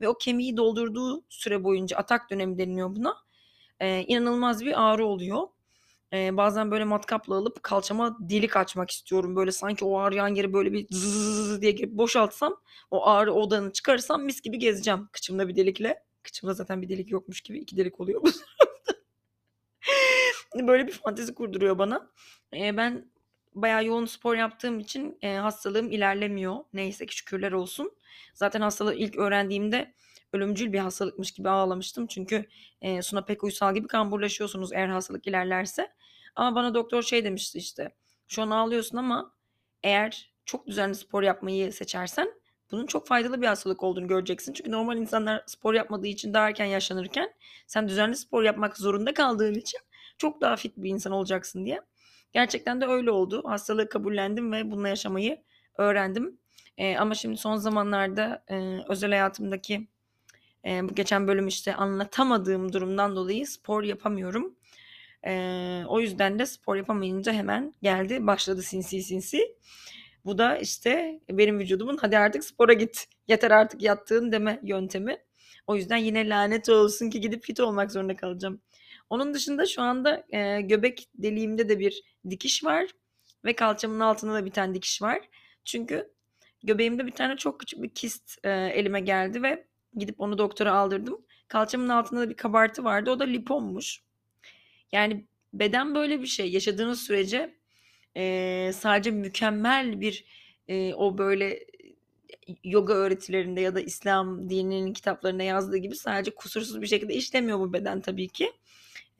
ve 0.00 0.08
o 0.08 0.14
kemiği 0.18 0.56
doldurduğu 0.56 1.24
süre 1.28 1.64
boyunca 1.64 1.96
atak 1.96 2.30
dönemi 2.30 2.58
deniliyor 2.58 2.96
buna. 2.96 3.16
Eee, 3.80 4.04
inanılmaz 4.08 4.64
bir 4.64 4.82
ağrı 4.88 5.06
oluyor. 5.06 5.42
Eee, 6.12 6.30
bazen 6.34 6.70
böyle 6.70 6.84
matkapla 6.84 7.34
alıp 7.36 7.62
kalçama 7.62 8.16
delik 8.20 8.56
açmak 8.56 8.90
istiyorum. 8.90 9.36
Böyle 9.36 9.52
sanki 9.52 9.84
o 9.84 9.98
ağrıyan 9.98 10.28
yeri 10.34 10.52
böyle 10.52 10.72
bir 10.72 10.86
zzzz 10.90 11.62
diye 11.62 11.72
girip 11.72 11.92
boşaltsam, 11.92 12.56
o 12.90 13.06
ağrı 13.06 13.32
odağını 13.34 13.72
çıkarırsam 13.72 14.24
mis 14.24 14.40
gibi 14.42 14.58
gezeceğim 14.58 15.08
kıçımda 15.12 15.48
bir 15.48 15.56
delikle. 15.56 16.02
Kıçımda 16.22 16.54
zaten 16.54 16.82
bir 16.82 16.88
delik 16.88 17.10
yokmuş 17.12 17.40
gibi 17.40 17.58
2 17.58 17.76
delik 17.76 18.00
oluyor 18.00 18.22
bu. 18.22 18.28
Böyle 20.68 20.86
bir 20.86 20.92
fantezi 20.92 21.34
kurduruyor 21.34 21.78
bana. 21.78 22.10
Eee, 22.56 22.76
ben 22.76 23.10
bayağı 23.54 23.84
yoğun 23.86 24.06
spor 24.06 24.36
yaptığım 24.36 24.80
için, 24.80 25.18
eee, 25.22 25.36
hastalığım 25.36 25.90
ilerlemiyor. 25.92 26.56
Neyse 26.72 27.06
ki 27.06 27.16
şükürler 27.16 27.52
olsun. 27.52 27.92
Zaten 28.34 28.60
hastalığı 28.60 28.94
ilk 28.94 29.16
öğrendiğimde 29.18 29.94
ölümcül 30.32 30.72
bir 30.72 30.78
hastalıkmış 30.78 31.32
gibi 31.32 31.48
ağlamıştım. 31.50 32.06
Çünkü, 32.06 32.46
eee, 32.82 33.02
Suna 33.02 33.22
Pek 33.24 33.44
Uysal 33.44 33.74
gibi 33.74 33.88
kamburlaşıyorsunuz 33.88 34.72
eğer 34.72 34.88
hastalık 34.88 35.26
ilerlerse. 35.26 35.92
Ama 36.36 36.54
bana 36.56 36.74
doktor 36.74 37.02
şey 37.02 37.24
demişti 37.24 37.58
işte, 37.58 37.90
"Şu 38.28 38.42
an 38.42 38.50
ağlıyorsun 38.50 38.98
ama 38.98 39.32
eğer 39.84 40.32
çok 40.46 40.66
düzenli 40.66 40.94
spor 40.94 41.22
yapmayı 41.22 41.72
seçersen 41.72 42.28
bunun 42.72 42.86
çok 42.86 43.06
faydalı 43.08 43.42
bir 43.42 43.46
hastalık 43.46 43.82
olduğunu 43.82 44.06
göreceksin. 44.08 44.52
Çünkü 44.52 44.70
normal 44.72 44.96
insanlar 44.98 45.42
spor 45.46 45.74
yapmadığı 45.74 46.06
için 46.06 46.34
daha 46.34 46.48
erken 46.48 46.64
yaşlanırken 46.66 47.32
sen 47.66 47.88
düzenli 47.88 48.16
spor 48.16 48.42
yapmak 48.42 48.76
zorunda 48.78 49.14
kaldığın 49.14 49.54
için 49.54 49.80
çok 50.18 50.40
daha 50.40 50.56
fit 50.56 50.76
bir 50.76 50.90
insan 50.90 51.12
olacaksın." 51.12 51.64
diye. 51.66 51.80
Gerçekten 52.32 52.80
de 52.80 52.86
öyle 52.86 53.10
oldu. 53.10 53.42
Hastalığı 53.46 53.88
kabullendim 53.88 54.52
ve 54.52 54.70
bununla 54.70 54.88
yaşamayı 54.88 55.38
öğrendim. 55.78 56.38
Eee, 56.78 56.96
ama 56.96 57.14
şimdi 57.14 57.36
son 57.36 57.56
zamanlarda, 57.56 58.44
eee, 58.50 58.84
özel 58.88 59.10
hayatımdaki, 59.10 59.88
eee, 60.64 60.80
bu 60.84 60.94
geçen 60.96 61.28
bölüm, 61.28 61.48
işte, 61.48 61.74
anlatamadığım 61.74 62.72
durumdan 62.74 63.16
dolayı 63.16 63.46
spor 63.48 63.84
yapamıyorum. 63.84 64.56
Eee, 65.26 65.84
o 65.88 66.00
yüzden 66.00 66.38
de 66.38 66.46
spor 66.46 66.76
yapamayınca 66.76 67.32
hemen 67.34 67.74
geldi 67.82 68.26
başladı 68.28 68.62
sinsi 68.62 69.02
sinsi. 69.02 69.56
Bu 70.24 70.38
da, 70.38 70.58
işte, 70.58 71.20
benim 71.30 71.60
vücudumun 71.60 71.98
"Hadi 72.02 72.18
artık 72.18 72.44
spora 72.44 72.72
git, 72.72 73.06
yeter 73.28 73.52
artık 73.52 73.82
yattığın." 73.82 74.32
deme 74.32 74.60
yöntemi. 74.64 75.18
O 75.66 75.76
yüzden 75.76 75.96
yine 75.98 76.28
lanet 76.30 76.68
olsun 76.70 77.10
ki 77.10 77.20
gidip 77.20 77.44
fit 77.44 77.60
olmak 77.60 77.92
zorunda 77.92 78.16
kalacağım. 78.16 78.60
Onun 79.10 79.34
dışında 79.34 79.66
şu 79.66 79.82
anda, 79.82 80.24
eee, 80.32 80.60
göbek 80.60 81.08
deliğimde 81.14 81.68
de 81.68 81.78
bir 81.78 82.02
dikiş 82.30 82.64
var 82.64 82.90
ve 83.44 83.52
kalçamın 83.56 84.00
altında 84.00 84.34
da 84.34 84.44
bir 84.44 84.50
tane 84.50 84.74
dikiş 84.74 85.02
var. 85.02 85.20
Çünkü 85.64 86.12
göbeğimde 86.64 87.06
bir 87.06 87.12
tane 87.12 87.36
çok 87.36 87.60
küçük 87.60 87.82
bir 87.82 87.90
kist, 87.90 88.38
eee, 88.44 88.72
elime 88.74 89.00
geldi 89.00 89.42
ve 89.42 89.66
gidip 89.96 90.20
onu 90.20 90.38
doktora 90.38 90.72
aldırdım. 90.74 91.26
Kalçamın 91.48 91.88
altında 91.88 92.20
da 92.20 92.30
bir 92.30 92.34
kabartı 92.36 92.84
vardı. 92.84 93.10
O 93.10 93.18
da 93.20 93.24
lipommuş. 93.24 94.02
Yani 94.92 95.26
beden 95.54 95.94
böyle 95.94 96.22
bir 96.22 96.26
şey. 96.26 96.52
Yaşadığınız 96.52 97.00
sürece, 97.02 97.56
eee, 98.16 98.72
sadece 98.74 99.10
mükemmel 99.10 100.00
bir, 100.00 100.24
eee, 100.68 100.94
o 100.94 101.18
böyle, 101.18 101.66
yoga 102.64 102.94
öğretilerinde 102.94 103.60
ya 103.60 103.74
da 103.74 103.80
İslam 103.80 104.50
dininin 104.50 104.92
kitaplarında 104.92 105.42
yazdığı 105.42 105.76
gibi 105.78 105.96
sadece 105.96 106.30
kusursuz 106.34 106.82
bir 106.82 106.86
şekilde 106.86 107.14
işlemiyor 107.14 107.58
bu 107.60 107.72
beden 107.72 108.00
tabii 108.00 108.28
ki. 108.28 108.52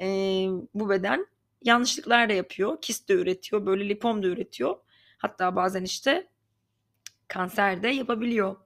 Eee, 0.01 0.51
bu 0.75 0.89
beden 0.91 1.27
yanlışlıklar 1.63 2.29
da 2.29 2.33
yapıyor. 2.33 2.81
Kist 2.81 3.09
de 3.09 3.13
üretiyor, 3.15 3.67
böyle 3.67 3.89
lipom 3.89 4.23
da 4.23 4.27
üretiyor. 4.27 4.77
Hatta 5.19 5.57
bazen, 5.57 5.85
işte, 5.85 6.29
kanser 7.29 7.83
de 7.83 7.89
yapabiliyor. 7.89 8.57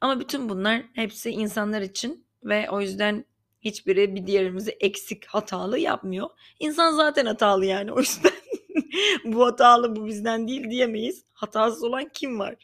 Ama 0.00 0.20
bütün 0.20 0.48
bunlar 0.48 0.82
hepsi 0.94 1.30
insanlar 1.30 1.80
için 1.82 2.26
ve 2.44 2.70
o 2.70 2.80
yüzden 2.80 3.24
hiçbiri 3.60 4.14
bir 4.14 4.26
diğerimizi 4.26 4.70
eksik, 4.70 5.26
hatalı 5.26 5.78
yapmıyor. 5.78 6.28
İnsan 6.60 6.92
zaten 6.92 7.26
hatalı 7.26 7.66
yani. 7.66 7.92
O 7.92 7.98
yüzden 7.98 8.32
bu 9.24 9.46
hatalı, 9.46 9.96
bu 9.96 10.06
bizden 10.06 10.48
değil 10.48 10.70
diyemeyiz. 10.70 11.24
Hatasız 11.32 11.84
olan 11.84 12.08
kim 12.14 12.38
var? 12.38 12.54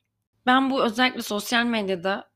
Ben 0.46 0.70
bu 0.70 0.84
özellikle 0.84 1.22
sosyal 1.22 1.64
medyada 1.64 2.31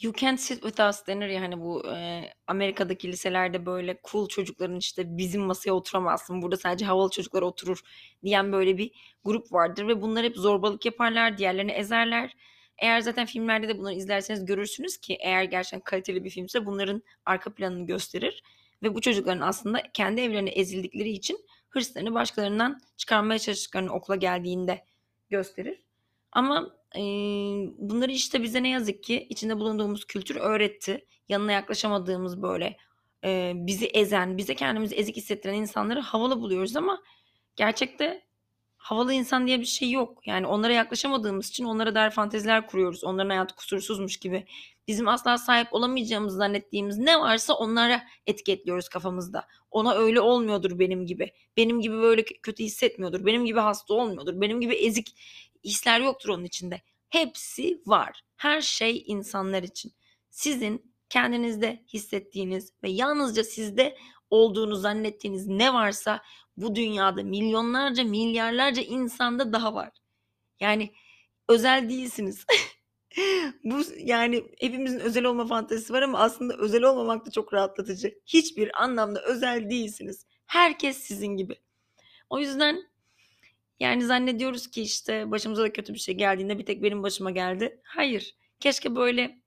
"You 0.00 0.12
can't 0.12 0.40
sit 0.40 0.62
with 0.62 0.80
us." 0.88 1.06
denir 1.06 1.28
ya, 1.28 1.40
hani, 1.42 1.60
bu, 1.60 1.82
eee, 1.86 2.34
Amerika'daki 2.46 3.08
liselerde 3.12 3.66
böyle 3.66 3.98
cool 4.10 4.28
çocukların, 4.28 4.76
işte, 4.76 5.18
"Bizim 5.18 5.42
masaya 5.42 5.72
oturamazsın, 5.72 6.42
burada 6.42 6.56
sadece 6.56 6.84
havalı 6.84 7.10
çocuklar 7.10 7.42
oturur." 7.42 7.80
diyen 8.24 8.52
böyle 8.52 8.78
bir 8.78 8.90
grup 9.24 9.52
vardır 9.52 9.88
ve 9.88 10.02
bunlar 10.02 10.24
hep 10.24 10.36
zorbalık 10.36 10.84
yaparlar, 10.86 11.38
diğerlerini 11.38 11.72
ezerler. 11.72 12.34
Eğer 12.78 13.00
zaten 13.00 13.26
filmlerde 13.26 13.68
de 13.68 13.78
bunları 13.78 13.94
izlerseniz 13.94 14.44
görürsünüz 14.44 14.96
ki 14.96 15.16
eğer 15.20 15.44
gerçekten 15.44 15.80
kaliteli 15.80 16.24
bir 16.24 16.30
filmse 16.30 16.66
bunların 16.66 17.02
arka 17.26 17.54
planını 17.54 17.86
gösterir 17.86 18.42
ve 18.82 18.94
bu 18.94 19.00
çocukların 19.00 19.40
aslında 19.40 19.82
kendi 19.94 20.20
evlerinde 20.20 20.50
ezildikleri 20.50 21.08
için 21.10 21.38
hırslarını 21.70 22.14
başkalarından 22.14 22.80
çıkarmaya 22.96 23.38
çalıştıklarını 23.38 23.92
okula 23.92 24.16
geldiğinde 24.16 24.84
gösterir. 25.30 25.82
Ama, 26.32 26.70
bunları, 27.78 28.12
işte, 28.12 28.42
bize 28.42 28.62
ne 28.62 28.68
yazık 28.68 29.02
ki 29.02 29.26
içinde 29.30 29.56
bulunduğumuz 29.58 30.04
kültür 30.04 30.36
öğretti. 30.36 31.06
Yanına 31.28 31.52
yaklaşamadığımız, 31.52 32.42
böyle, 32.42 32.76
bizi 33.54 33.86
ezen, 33.86 34.38
bize 34.38 34.54
kendimizi 34.54 34.94
ezik 34.94 35.16
hissettiren 35.16 35.54
insanları 35.54 36.00
havalı 36.00 36.40
buluyoruz 36.40 36.76
ama 36.76 37.02
gerçekte 37.56 38.24
havalı 38.76 39.12
insan 39.12 39.46
diye 39.46 39.60
bir 39.60 39.64
şey 39.64 39.90
yok. 39.90 40.26
Yani 40.26 40.46
onlara 40.46 40.72
yaklaşamadığımız 40.72 41.48
için 41.48 41.64
onlara 41.64 41.94
dair 41.94 42.10
fanteziler 42.10 42.66
kuruyoruz. 42.66 43.04
Onların 43.04 43.30
hayatı 43.30 43.56
kusursuzmuş 43.56 44.16
gibi. 44.16 44.44
Bizim 44.88 45.08
asla 45.08 45.38
sahip 45.38 45.74
olamayacağımızı 45.74 46.36
zannettiğimiz 46.36 46.98
ne 46.98 47.20
varsa 47.20 47.54
onlara 47.54 48.02
etiketliyoruz 48.26 48.88
kafamızda. 48.88 49.46
Ona 49.70 49.94
öyle 49.94 50.20
olmuyordur 50.20 50.78
benim 50.78 51.06
gibi. 51.06 51.32
Benim 51.56 51.80
gibi 51.80 51.96
böyle 51.96 52.24
kötü 52.24 52.64
hissetmiyordur. 52.64 53.26
Benim 53.26 53.44
gibi 53.44 53.60
hasta 53.60 53.94
olmuyordur. 53.94 54.40
Benim 54.40 54.60
gibi 54.60 54.74
ezik 54.74 55.14
hisler 55.64 56.00
yoktur 56.00 56.28
onun 56.28 56.44
içinde. 56.44 56.82
Hepsi 57.08 57.82
var. 57.86 58.22
Her 58.36 58.60
şey 58.60 59.04
insanlar 59.06 59.62
için. 59.62 59.92
Sizin 60.30 60.94
kendinizde 61.08 61.84
hissettiğiniz 61.92 62.72
ve 62.82 62.90
yalnızca 62.90 63.44
sizde 63.44 63.96
olduğunu 64.30 64.76
zannettiğiniz 64.76 65.46
ne 65.46 65.74
varsa 65.74 66.22
bu 66.56 66.74
dünyada 66.74 67.22
milyonlarca, 67.22 68.04
milyarlarca 68.04 68.82
insanda 68.82 69.52
daha 69.52 69.74
var. 69.74 69.90
Yani 70.60 70.92
özel 71.48 71.88
değilsiniz. 71.88 72.46
bu 73.64 73.82
yani 73.98 74.44
hepimizin 74.60 75.00
özel 75.00 75.24
olma 75.24 75.46
fantezisi 75.46 75.92
var 75.92 76.02
ama 76.02 76.18
aslında 76.18 76.56
özel 76.56 76.82
olmamak 76.82 77.26
da 77.26 77.30
çok 77.30 77.54
rahatlatıcı. 77.54 78.18
Hiçbir 78.26 78.82
anlamda 78.82 79.22
özel 79.22 79.70
değilsiniz. 79.70 80.26
Herkes 80.46 80.98
sizin 80.98 81.36
gibi. 81.36 81.56
O 82.30 82.38
yüzden 82.38 82.82
yani 83.80 84.04
zannediyoruz 84.04 84.66
ki 84.70 84.82
işte 84.82 85.30
başımıza 85.30 85.62
da 85.62 85.72
kötü 85.72 85.94
bir 85.94 85.98
şey 85.98 86.14
geldiğinde 86.14 86.58
bir 86.58 86.66
tek 86.66 86.82
benim 86.82 87.02
başıma 87.02 87.30
geldi. 87.30 87.80
Hayır. 87.84 88.36
Keşke 88.60 88.96
böyle 88.96 89.38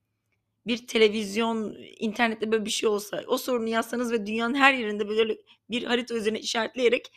bir 0.67 0.87
televizyon, 0.87 1.77
internette 1.99 2.51
böyle 2.51 2.65
bir 2.65 2.69
şey 2.69 2.89
olsa. 2.89 3.23
O 3.27 3.37
sorunu 3.37 3.67
yazsanız 3.67 4.11
ve 4.11 4.25
dünyanın 4.25 4.55
her 4.55 4.73
yerinde 4.73 5.09
böyle 5.09 5.37
bir 5.69 5.83
harita 5.83 6.15
üzerine 6.15 6.39
işaretleyerek 6.39 7.11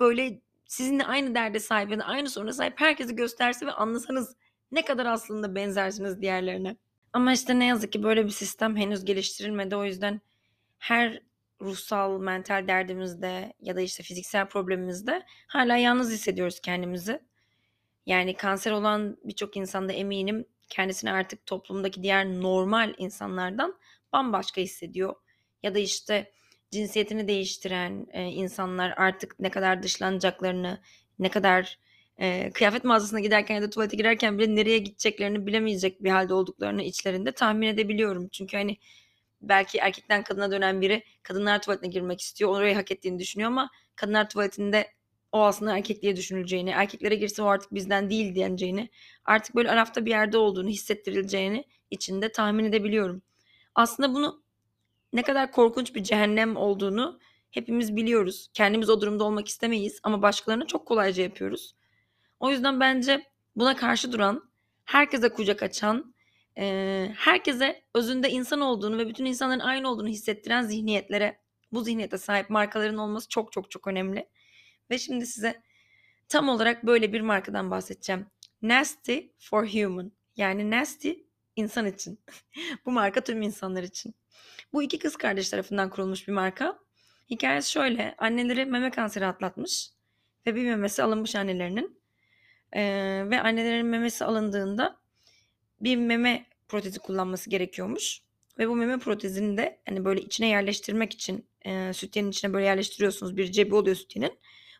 böyle 0.00 0.40
sizinle 0.66 1.04
aynı 1.04 1.34
derde 1.34 1.60
sahip 1.60 1.90
ya 1.90 1.98
da 1.98 2.04
aynı 2.04 2.30
soruna 2.30 2.52
sahip 2.52 2.80
herkesi 2.80 3.16
gösterse 3.16 3.66
ve 3.66 3.72
anlasanız 3.72 4.36
ne 4.72 4.84
kadar 4.84 5.06
aslında 5.06 5.54
benzersiniz 5.54 6.20
diğerlerine. 6.22 6.76
Ama 7.12 7.32
işte 7.32 7.58
ne 7.58 7.66
yazık 7.66 7.92
ki 7.92 8.02
böyle 8.02 8.24
bir 8.24 8.30
sistem 8.30 8.76
henüz 8.76 9.04
geliştirilmedi. 9.04 9.76
O 9.76 9.84
yüzden 9.84 10.20
her 10.78 11.22
ruhsal, 11.62 12.20
mental 12.20 12.68
derdimizde 12.68 13.52
ya 13.60 13.76
da 13.76 13.80
işte 13.80 14.02
fiziksel 14.02 14.48
problemimizde 14.48 15.22
hala 15.46 15.76
yalnız 15.76 16.12
hissediyoruz 16.12 16.60
kendimizi. 16.60 17.20
Yani 18.06 18.36
kanser 18.36 18.72
olan 18.72 19.16
birçok 19.24 19.56
insanda 19.56 19.92
eminim 19.92 20.44
kendisini 20.68 21.12
artık 21.12 21.46
toplumdaki 21.46 22.02
diğer 22.02 22.26
normal 22.26 22.94
insanlardan 22.98 23.78
bambaşka 24.12 24.60
hissediyor. 24.60 25.14
Ya 25.62 25.74
da 25.74 25.78
işte 25.78 26.32
cinsiyetini 26.70 27.28
değiştiren 27.28 28.06
e, 28.12 28.22
insanlar 28.22 28.94
artık 28.96 29.40
ne 29.40 29.50
kadar 29.50 29.82
dışlanacaklarını, 29.82 30.80
ne 31.18 31.30
kadar 31.30 31.78
e, 32.18 32.50
kıyafet 32.54 32.84
mağazasına 32.84 33.20
giderken 33.20 33.54
ya 33.54 33.62
da 33.62 33.70
tuvalete 33.70 33.96
girerken 33.96 34.38
bile 34.38 34.54
nereye 34.54 34.78
gideceklerini 34.78 35.46
bilemeyecek 35.46 36.04
bir 36.04 36.10
halde 36.10 36.34
olduklarını 36.34 36.82
içlerinde 36.82 37.32
tahmin 37.32 37.66
edebiliyorum. 37.66 38.28
Çünkü 38.28 38.56
hani 38.56 38.76
belki 39.42 39.78
erkekten 39.78 40.22
kadına 40.22 40.50
dönen 40.50 40.80
biri 40.80 41.04
kadınlar 41.22 41.62
tuvaletine 41.62 41.90
girmek 41.90 42.20
istiyor. 42.20 42.50
Orayı 42.50 42.74
hak 42.74 42.90
ettiğini 42.90 43.18
düşünüyor 43.18 43.50
ama 43.50 43.70
kadınlar 43.96 44.28
tuvaletinde 44.30 44.86
o 45.32 45.42
aslında 45.42 45.76
erkekliğe 45.76 46.16
düşünüleceğini, 46.16 46.70
erkeklere 46.70 47.14
girse 47.14 47.42
o 47.42 47.46
artık 47.46 47.74
bizden 47.74 48.10
değil 48.10 48.34
deneceğini, 48.34 48.90
artık 49.24 49.54
böyle 49.54 49.70
arafta 49.70 50.04
bir 50.04 50.10
yerde 50.10 50.38
olduğunu 50.38 50.68
hissettirileceğini 50.68 51.64
içinde 51.90 52.32
tahmin 52.32 52.64
edebiliyorum. 52.64 53.22
Aslında 53.74 54.14
bunu 54.14 54.42
ne 55.12 55.22
kadar 55.22 55.52
korkunç 55.52 55.94
bir 55.94 56.02
cehennem 56.02 56.56
olduğunu 56.56 57.20
hepimiz 57.50 57.96
biliyoruz. 57.96 58.50
Kendimiz 58.54 58.90
o 58.90 59.00
durumda 59.00 59.24
olmak 59.24 59.48
istemeyiz 59.48 60.00
ama 60.02 60.22
başkalarına 60.22 60.66
çok 60.66 60.86
kolayca 60.86 61.22
yapıyoruz. 61.22 61.74
O 62.40 62.50
yüzden 62.50 62.80
bence 62.80 63.26
buna 63.56 63.76
karşı 63.76 64.12
duran, 64.12 64.50
herkese 64.84 65.28
kucak 65.28 65.62
açan, 65.62 66.09
herkese 67.16 67.82
özünde 67.94 68.30
insan 68.30 68.60
olduğunu 68.60 68.98
ve 68.98 69.08
bütün 69.08 69.24
insanların 69.24 69.60
aynı 69.60 69.90
olduğunu 69.90 70.08
hissettiren 70.08 70.62
zihniyetlere, 70.62 71.40
bu 71.72 71.84
zihniyete 71.84 72.18
sahip 72.18 72.50
markaların 72.50 72.98
olması 72.98 73.28
çok 73.28 73.52
çok 73.52 73.70
çok 73.70 73.86
önemli. 73.86 74.28
Ve 74.90 74.98
şimdi 74.98 75.26
size 75.26 75.62
tam 76.28 76.48
olarak 76.48 76.86
böyle 76.86 77.12
bir 77.12 77.20
markadan 77.20 77.70
bahsedeceğim. 77.70 78.26
Nasty 78.62 79.18
for 79.38 79.66
Human. 79.66 80.12
Yani 80.36 80.70
Nasty 80.70 81.10
insan 81.56 81.86
için. 81.86 82.20
bu 82.86 82.92
marka 82.92 83.20
tüm 83.20 83.42
insanlar 83.42 83.82
için. 83.82 84.14
Bu 84.72 84.82
iki 84.82 84.98
kız 84.98 85.16
kardeş 85.16 85.50
tarafından 85.50 85.90
kurulmuş 85.90 86.28
bir 86.28 86.32
marka. 86.32 86.78
Hikayesi 87.30 87.70
şöyle. 87.70 88.14
Anneleri 88.18 88.66
meme 88.66 88.90
kanseri 88.90 89.26
atlatmış 89.26 89.90
ve 90.46 90.54
bir 90.54 90.64
memesi 90.64 91.02
alınmış 91.02 91.36
annelerinin. 91.36 92.00
Ee, 92.72 93.24
ve 93.30 93.40
annelerin 93.40 93.86
memesi 93.86 94.24
alındığında 94.24 94.99
bir 95.80 95.96
meme 95.96 96.46
protezi 96.68 96.98
kullanması 96.98 97.50
gerekiyormuş. 97.50 98.20
Ve 98.58 98.68
bu 98.68 98.76
meme 98.76 98.98
protezini 98.98 99.56
de 99.56 99.80
hani 99.88 100.04
böyle 100.04 100.20
içine 100.20 100.48
yerleştirmek 100.48 101.12
için 101.12 101.46
e, 101.62 101.92
sütyenin 101.92 102.30
içine 102.30 102.52
böyle 102.52 102.66
yerleştiriyorsunuz. 102.66 103.36
Bir 103.36 103.52
cebi 103.52 103.74
oluyor 103.74 103.96
sütyenin. 103.96 104.38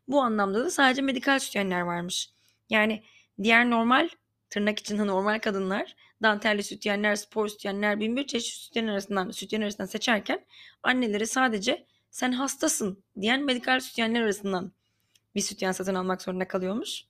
Bu 0.09 0.21
anlamda 0.21 0.65
da 0.65 0.71
sadece 0.71 1.03
medikal 1.03 1.39
sütyenler 1.39 1.81
varmış. 1.81 2.31
Yani 2.71 3.03
diğer 3.43 3.71
normal 3.71 4.09
tırnak 4.51 4.79
içinde 4.79 5.07
normal 5.07 5.39
kadınlar 5.39 5.97
dantelli 6.23 6.63
sütyenler, 6.63 7.17
spor 7.17 7.49
sütyenler, 7.49 8.01
bin 8.01 8.17
bir 8.17 8.27
çeşit 8.27 8.55
sütyen 8.55 8.87
arasından, 8.87 9.31
sütyen 9.31 9.61
arasından 9.61 9.87
seçerken 9.87 10.45
anneleri 10.83 11.27
sadece 11.27 11.87
sen 12.11 12.33
hastasın 12.33 13.05
diyen 13.21 13.45
medikal 13.45 13.81
sütyenler 13.81 14.23
arasından 14.23 14.73
bir 15.35 15.41
sütyen 15.41 15.73
satın 15.73 15.95
almak 15.95 16.23
zorunda 16.23 16.49
kalıyormuş. 16.49 17.05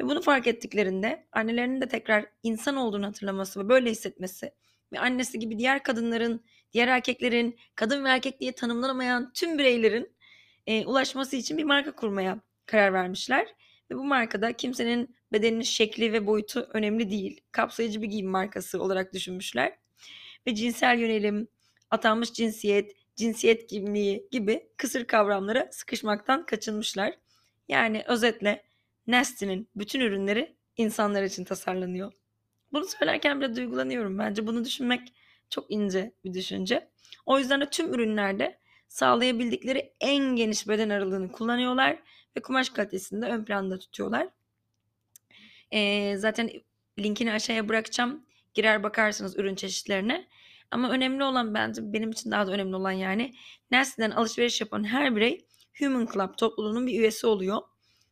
Ve 0.00 0.04
bunu 0.04 0.22
fark 0.22 0.46
ettiklerinde 0.46 1.26
annelerinin 1.32 1.80
de 1.80 1.88
tekrar 1.88 2.26
insan 2.42 2.76
olduğunu 2.76 3.06
hatırlaması 3.06 3.64
ve 3.64 3.68
böyle 3.68 3.90
hissetmesi 3.90 4.52
ve 4.92 5.00
annesi 5.00 5.38
gibi 5.38 5.58
diğer 5.58 5.82
kadınların, 5.82 6.44
diğer 6.72 6.88
erkeklerin, 6.88 7.58
kadın 7.74 8.04
ve 8.04 8.08
erkek 8.08 8.40
diye 8.40 8.52
tanımlanamayan 8.52 9.32
tüm 9.32 9.58
bireylerin 9.58 10.14
e, 10.66 10.86
ulaşması 10.86 11.36
için 11.36 11.58
bir 11.58 11.64
marka 11.64 11.92
kurmaya 11.92 12.40
karar 12.66 12.92
vermişler. 12.92 13.46
Ve 13.90 13.94
bu 13.94 14.04
markada 14.04 14.52
kimsenin 14.52 15.16
bedeninin 15.32 15.62
şekli 15.62 16.12
ve 16.12 16.26
boyutu 16.26 16.68
önemli 16.72 17.10
değil. 17.10 17.40
Kapsayıcı 17.52 18.02
bir 18.02 18.06
giyim 18.06 18.30
markası 18.30 18.82
olarak 18.82 19.12
düşünmüşler. 19.12 19.72
Ve 20.46 20.54
cinsel 20.54 20.98
yönelim, 20.98 21.48
atanmış 21.90 22.32
cinsiyet, 22.32 22.92
cinsiyet 23.16 23.66
kimliği 23.66 24.28
gibi 24.30 24.68
kısır 24.76 25.04
kavramlara 25.04 25.68
sıkışmaktan 25.72 26.46
kaçınmışlar. 26.46 27.14
Yani 27.68 28.04
özetle 28.06 28.62
Nasty'nin 29.06 29.68
bütün 29.76 30.00
ürünleri 30.00 30.56
insanlar 30.76 31.22
için 31.22 31.44
tasarlanıyor. 31.44 32.12
Bunu 32.72 32.84
söylerken 32.84 33.40
bile 33.40 33.56
duygulanıyorum. 33.56 34.18
Bence 34.18 34.46
bunu 34.46 34.64
düşünmek 34.64 35.12
çok 35.50 35.70
ince 35.70 36.12
bir 36.24 36.34
düşünce. 36.34 36.90
O 37.26 37.38
yüzden 37.38 37.60
de 37.60 37.70
tüm 37.70 37.94
ürünlerde 37.94 38.58
sağlayabildikleri 38.88 39.92
en 40.00 40.36
geniş 40.36 40.68
beden 40.68 40.90
aralığını 40.90 41.32
kullanıyorlar 41.32 42.02
ve 42.36 42.42
kumaş 42.42 42.70
kalitesini 42.70 43.22
de 43.22 43.26
ön 43.26 43.44
planda 43.44 43.78
tutuyorlar. 43.78 44.28
Ee, 45.72 46.14
zaten 46.16 46.50
linkini 46.98 47.32
aşağıya 47.32 47.68
bırakacağım. 47.68 48.26
Girer 48.54 48.82
bakarsınız 48.82 49.38
ürün 49.38 49.54
çeşitlerine. 49.54 50.28
Ama 50.70 50.90
önemli 50.90 51.24
olan 51.24 51.54
bence 51.54 51.92
benim 51.92 52.10
için 52.10 52.30
daha 52.30 52.46
da 52.46 52.52
önemli 52.52 52.76
olan 52.76 52.92
yani 52.92 53.34
Nestle'den 53.70 54.10
alışveriş 54.10 54.60
yapan 54.60 54.84
her 54.84 55.16
birey 55.16 55.46
Human 55.78 56.06
Club 56.14 56.36
topluluğunun 56.36 56.86
bir 56.86 57.00
üyesi 57.00 57.26
oluyor. 57.26 57.62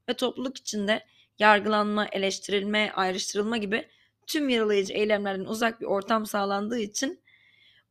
Ve 0.09 0.15
topluluk 0.15 0.59
içinde 0.59 1.05
yargılanma, 1.39 2.07
eleştirilme, 2.13 2.93
ayrıştırılma 2.95 3.57
gibi 3.57 3.89
tüm 4.27 4.49
yaralayıcı 4.49 4.93
eylemlerden 4.93 5.45
uzak 5.45 5.81
bir 5.81 5.87
ortam 5.87 6.27
sağlandığı 6.27 6.79
için 6.79 7.21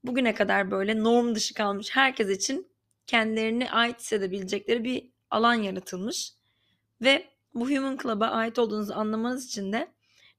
bugüne 0.04 0.34
kadar 0.34 0.72
böyle 0.72 1.04
norm 1.04 1.36
dışı 1.36 1.54
kalmış 1.54 1.90
herkes 1.92 2.30
için 2.30 2.72
kendilerine 3.08 3.72
ait 3.72 4.00
hissedebilecekleri 4.00 4.84
bir 4.84 5.10
alan 5.32 5.54
yaratılmış. 5.54 6.34
Ve 7.02 7.28
bu 7.54 7.70
Human 7.70 7.98
Club'a 8.04 8.28
ait 8.28 8.60
olduğunuzu 8.60 8.94
anlamanız 8.94 9.46
için 9.46 9.74
de 9.74 9.92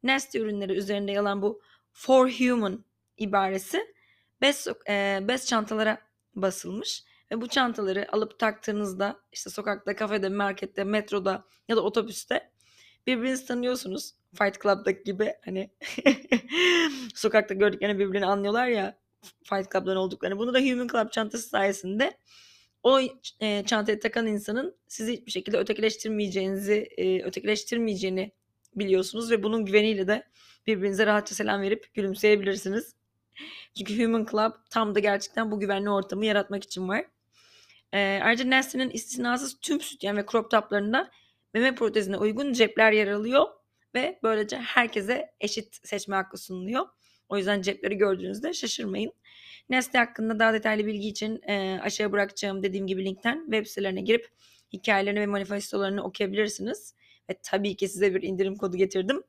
Nasty 0.03 0.39
ürünleri 0.39 0.73
üzerinde 0.73 1.13
yalan 1.13 1.43
bu 1.43 1.61
For 1.93 2.31
Human 2.31 2.85
ibaresi 3.17 3.95
bez, 4.41 4.67
e, 4.89 5.19
bez 5.23 5.47
çantalara 5.47 5.99
basılmış. 6.35 7.05
Ve 7.33 7.41
bu 7.41 7.49
çantaları 7.49 8.13
alıp 8.13 8.39
taktığınızda 8.39 9.21
işte 9.33 9.51
sokakta, 9.51 9.97
kafede, 9.97 10.29
markette, 10.29 10.85
metroda 10.85 11.45
ya 11.69 11.77
da 11.77 11.81
otobüste 11.81 12.51
birbirinizi 13.07 13.47
tanıyorsunuz. 13.47 14.15
Fight 14.35 14.63
Club'daki 14.63 15.05
gibi 15.05 15.35
hani 15.45 15.71
sokakta 17.15 17.55
gördüklerini 17.55 17.99
birbirini 17.99 18.27
anlıyorlar 18.27 18.67
ya 18.67 18.99
Fight 19.23 19.73
Club'dan 19.73 19.97
olduklarını. 19.97 20.39
Bunu 20.39 20.55
da 20.55 20.61
Human 20.61 20.89
Club 20.89 21.11
çantası 21.11 21.49
sayesinde 21.49 22.19
o 22.83 23.01
e, 23.41 23.65
çantayı 23.67 24.01
takan 24.01 24.27
insanın 24.27 24.77
sizi 24.89 25.13
hiçbir 25.13 25.31
şekilde 25.31 25.59
ötekileştirmeyeceğinizi, 25.59 26.89
e, 26.97 27.23
ötekileştirmeyeceğini 27.23 28.33
biliyorsunuz 28.77 29.31
ve 29.31 29.43
bunun 29.43 29.65
güveniyle 29.65 30.09
de 30.09 30.27
birbirinize 30.67 31.07
rahatça 31.07 31.35
selam 31.35 31.61
verip 31.61 31.95
gülümseyebilirsiniz. 31.95 32.95
Çünkü 33.79 34.05
Human 34.05 34.27
Club 34.31 34.53
tam 34.71 34.95
da 34.95 34.99
gerçekten 34.99 35.51
bu 35.51 35.61
güvenli 35.61 35.91
ortamı 35.91 36.27
yaratmak 36.27 36.65
için 36.65 36.89
var. 36.89 37.05
E, 37.93 38.21
ayrıca 38.23 38.51
Nasty'nin 38.51 38.91
istisnasız 38.91 39.61
tüm 39.61 39.81
sütyen 39.81 40.17
ve 40.17 40.25
crop 40.33 40.51
toplarında 40.51 41.11
meme 41.55 41.75
protezine 41.75 42.17
uygun 42.17 42.53
cepler 42.53 42.93
yer 42.93 43.07
alıyor 43.09 43.47
ve 43.95 44.19
böylece 44.23 44.57
herkese 44.57 45.35
eşit 45.41 45.87
seçme 45.87 46.17
hakkı 46.17 46.39
sunuluyor. 46.39 46.87
O 47.29 47.37
yüzden 47.37 47.63
cepleri 47.63 47.97
gördüğünüzde 47.97 48.53
şaşırmayın. 48.53 49.13
Nestle 49.71 49.99
hakkında 49.99 50.39
daha 50.39 50.53
detaylı 50.53 50.87
bilgi 50.87 51.09
için 51.09 51.41
e, 51.49 51.81
aşağıya 51.83 52.13
bırakacağım 52.13 52.63
dediğim 52.63 52.87
gibi 52.87 53.05
linkten 53.05 53.43
web 53.45 53.67
sitelerine 53.67 54.01
girip 54.01 54.29
hikayelerini 54.73 55.21
ve 55.21 55.27
manifestolarını 55.27 56.05
okuyabilirsiniz. 56.05 56.95
Ve 57.31 57.39
tabii 57.43 57.77
ki 57.77 57.89
size 57.89 58.15
bir 58.15 58.23
indirim 58.23 58.57
kodu 58.57 58.77
getirdim. 58.77 59.23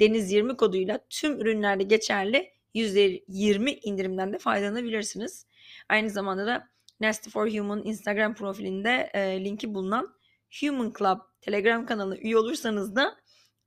Deniz20 0.00 0.56
koduyla 0.56 0.98
tüm 1.10 1.40
ürünlerde 1.40 1.82
geçerli 1.82 2.50
%20 2.74 3.80
indirimden 3.82 4.32
de 4.32 4.38
faydalanabilirsiniz. 4.38 5.46
Aynı 5.88 6.10
zamanda 6.10 6.46
da 6.46 6.68
Nasty 7.00 7.30
for 7.30 7.50
Human 7.50 7.84
Instagram 7.84 8.34
profilinde 8.34 9.10
e, 9.14 9.44
linki 9.44 9.74
bulunan 9.74 10.14
Human 10.60 10.92
Club 10.98 11.18
Telegram 11.40 11.86
kanalı 11.86 12.16
üye 12.16 12.38
olursanız 12.38 12.96
da 12.96 13.16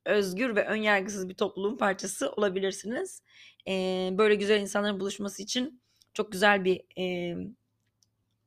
özgür 0.05 0.55
ve 0.55 0.65
önyargısız 0.65 1.29
bir 1.29 1.33
topluluğun 1.33 1.77
parçası 1.77 2.31
olabilirsiniz. 2.31 3.23
E, 3.67 3.71
böyle 4.11 4.35
güzel 4.35 4.61
insanların 4.61 4.99
buluşması 4.99 5.43
için 5.43 5.81
çok 6.13 6.31
güzel 6.31 6.65
bir 6.65 6.81
e, 6.97 7.35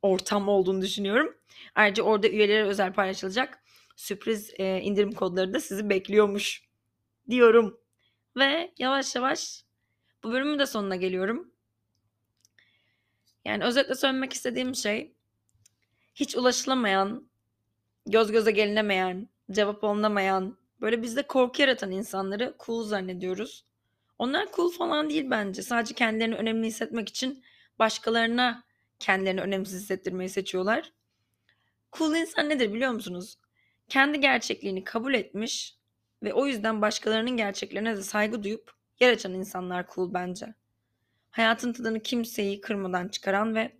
ortam 0.03 0.49
olduğunu 0.49 0.83
düşünüyorum. 0.83 1.35
Ayrıca 1.75 2.03
orada 2.03 2.29
üyelere 2.29 2.65
özel 2.65 2.93
paylaşılacak 2.93 3.65
sürpriz 3.97 4.51
e, 4.59 4.81
indirim 4.81 5.13
kodları 5.13 5.55
da 5.55 5.61
sizi 5.61 5.91
bekliyormuş 5.91 6.63
diyorum. 7.31 7.81
Ve 8.37 8.73
yavaş 8.79 9.15
yavaş 9.17 9.65
bu 10.25 10.33
bölümün 10.33 10.59
de 10.59 10.67
sonuna 10.67 10.97
geliyorum. 10.97 11.54
Yani 13.45 13.65
özetle 13.65 13.95
söylemek 13.95 14.33
istediğim 14.33 14.75
şey 14.75 15.15
hiç 16.15 16.37
ulaşılamayan, 16.37 17.29
göz 18.07 18.33
göze 18.33 18.51
gelinemeyen, 18.51 19.29
cevap 19.51 19.85
alınamayan, 19.85 20.59
böyle 20.81 21.03
bizde 21.03 21.23
korku 21.23 21.63
yaratan 21.63 21.91
insanları 21.91 22.55
cool 22.67 22.85
zannediyoruz. 22.85 23.65
Onlar 24.19 24.49
cool 24.57 24.71
falan 24.71 25.11
değil 25.11 25.31
bence. 25.31 25.63
Sadece 25.63 25.95
kendilerini 25.95 26.35
önemli 26.35 26.67
hissetmek 26.67 27.09
için 27.09 27.45
başkalarına 27.79 28.65
kendilerini 28.99 29.41
önemsiz 29.41 29.83
hissettirmeyi 29.83 30.29
seçiyorlar. 30.29 30.93
Cool 31.93 32.15
insan 32.15 32.49
nedir 32.49 32.73
biliyor 32.73 32.93
musunuz? 32.93 33.39
Kendi 33.89 34.21
gerçekliğini 34.21 34.85
kabul 34.85 35.15
etmiş 35.15 35.77
ve 36.23 36.35
o 36.35 36.47
yüzden 36.47 36.83
başkalarının 36.83 37.37
gerçeklerine 37.37 37.97
de 37.97 38.03
saygı 38.03 38.43
duyup 38.43 38.73
yer 39.01 39.13
açan 39.13 39.35
insanlar 39.35 39.87
cool 39.95 40.15
bence. 40.15 40.55
Hayatın 41.35 41.73
tadını 41.73 42.01
kimseyi 42.01 42.61
kırmadan 42.61 43.09
çıkaran 43.09 43.55
ve 43.55 43.73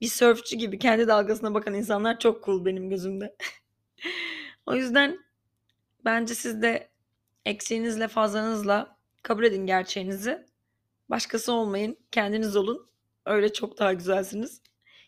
bir 0.00 0.06
sörfçü 0.06 0.56
gibi 0.56 0.78
kendi 0.78 1.08
dalgasına 1.08 1.54
bakan 1.54 1.74
insanlar 1.74 2.18
çok 2.18 2.44
cool 2.44 2.64
benim 2.64 2.90
gözümde. 2.90 3.36
o 4.66 4.74
yüzden 4.74 5.18
bence 6.04 6.34
siz 6.34 6.62
de 6.62 6.90
eksiğinizle 7.44 8.08
fazlanızla 8.08 8.98
kabul 9.22 9.44
edin 9.44 9.66
gerçeğinizi. 9.66 10.46
Başkası 11.08 11.52
olmayın, 11.52 11.98
kendiniz 12.10 12.56
olun. 12.56 12.90
Öyle 13.26 13.52
çok 13.52 13.78
daha 13.78 13.92
güzelsiniz. 13.92 14.62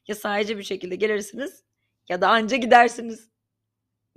Ya 0.06 0.14
sadece 0.14 0.58
bir 0.58 0.62
şekilde 0.62 0.96
gelirsiniz 0.96 1.64
ya 2.08 2.20
da 2.20 2.28
anca 2.28 2.56
gidersiniz 2.56 3.30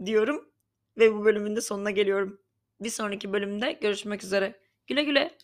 diyorum 0.05 0.51
ve 0.97 1.13
bu 1.13 1.25
bölümün 1.25 1.55
de 1.55 1.61
sonuna 1.61 1.91
geliyorum. 1.91 2.41
Bir 2.81 2.89
sonraki 2.89 3.33
bölümde 3.33 3.71
görüşmek 3.71 4.23
üzere. 4.23 4.59
Güle 4.87 5.03
güle. 5.03 5.37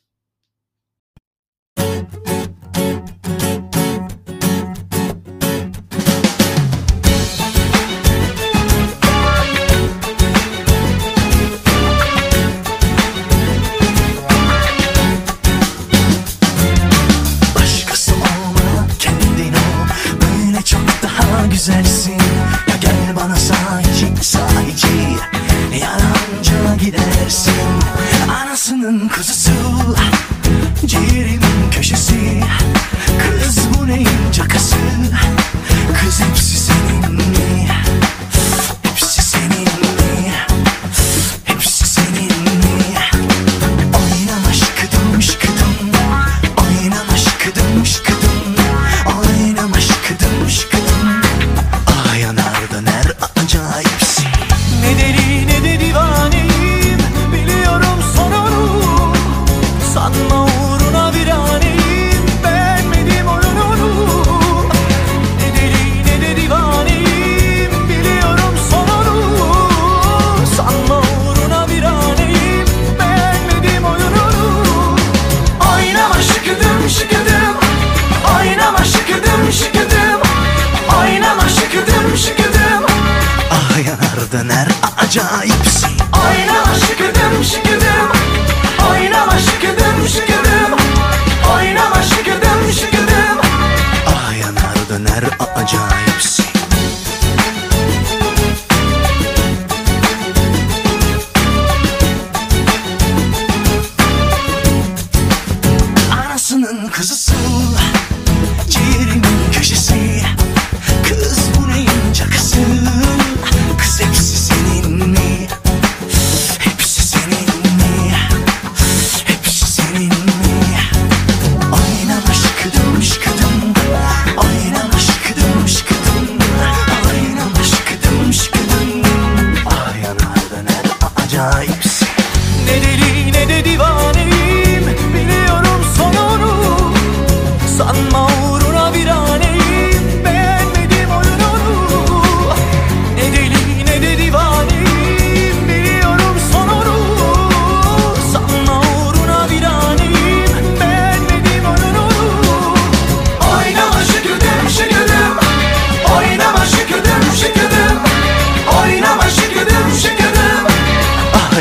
Ne 132.68 132.82
deli 132.82 133.32
ne 133.32 133.50
de 133.50 133.66
divaneyim 133.66 134.37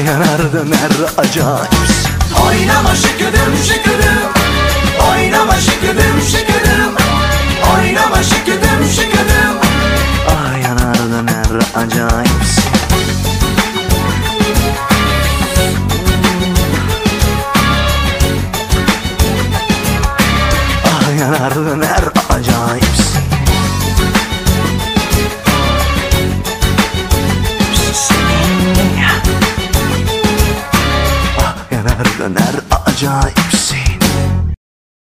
yanar 0.07 0.53
döner 0.53 0.91
acayipsin 1.19 2.11
Oynama 2.47 2.95
şıkıdım 2.95 3.57
şıkıdım 3.69 4.31
Oynama 5.11 5.55
şıkıdım 5.57 6.21
şıkıdım 6.31 6.95
Oynama 7.75 8.23
şıkıdım 8.23 8.81
şıkıdım 8.97 9.57
Ah 10.29 10.63
yanar 10.63 10.99
döner 10.99 11.63
acayipsin 11.75 12.65
Ah 20.85 21.21
yanar 21.21 21.55
döner 21.55 21.96
Ah 33.09 33.21
yanar 33.21 33.23
döner 33.23 33.37
acayip 33.37 33.46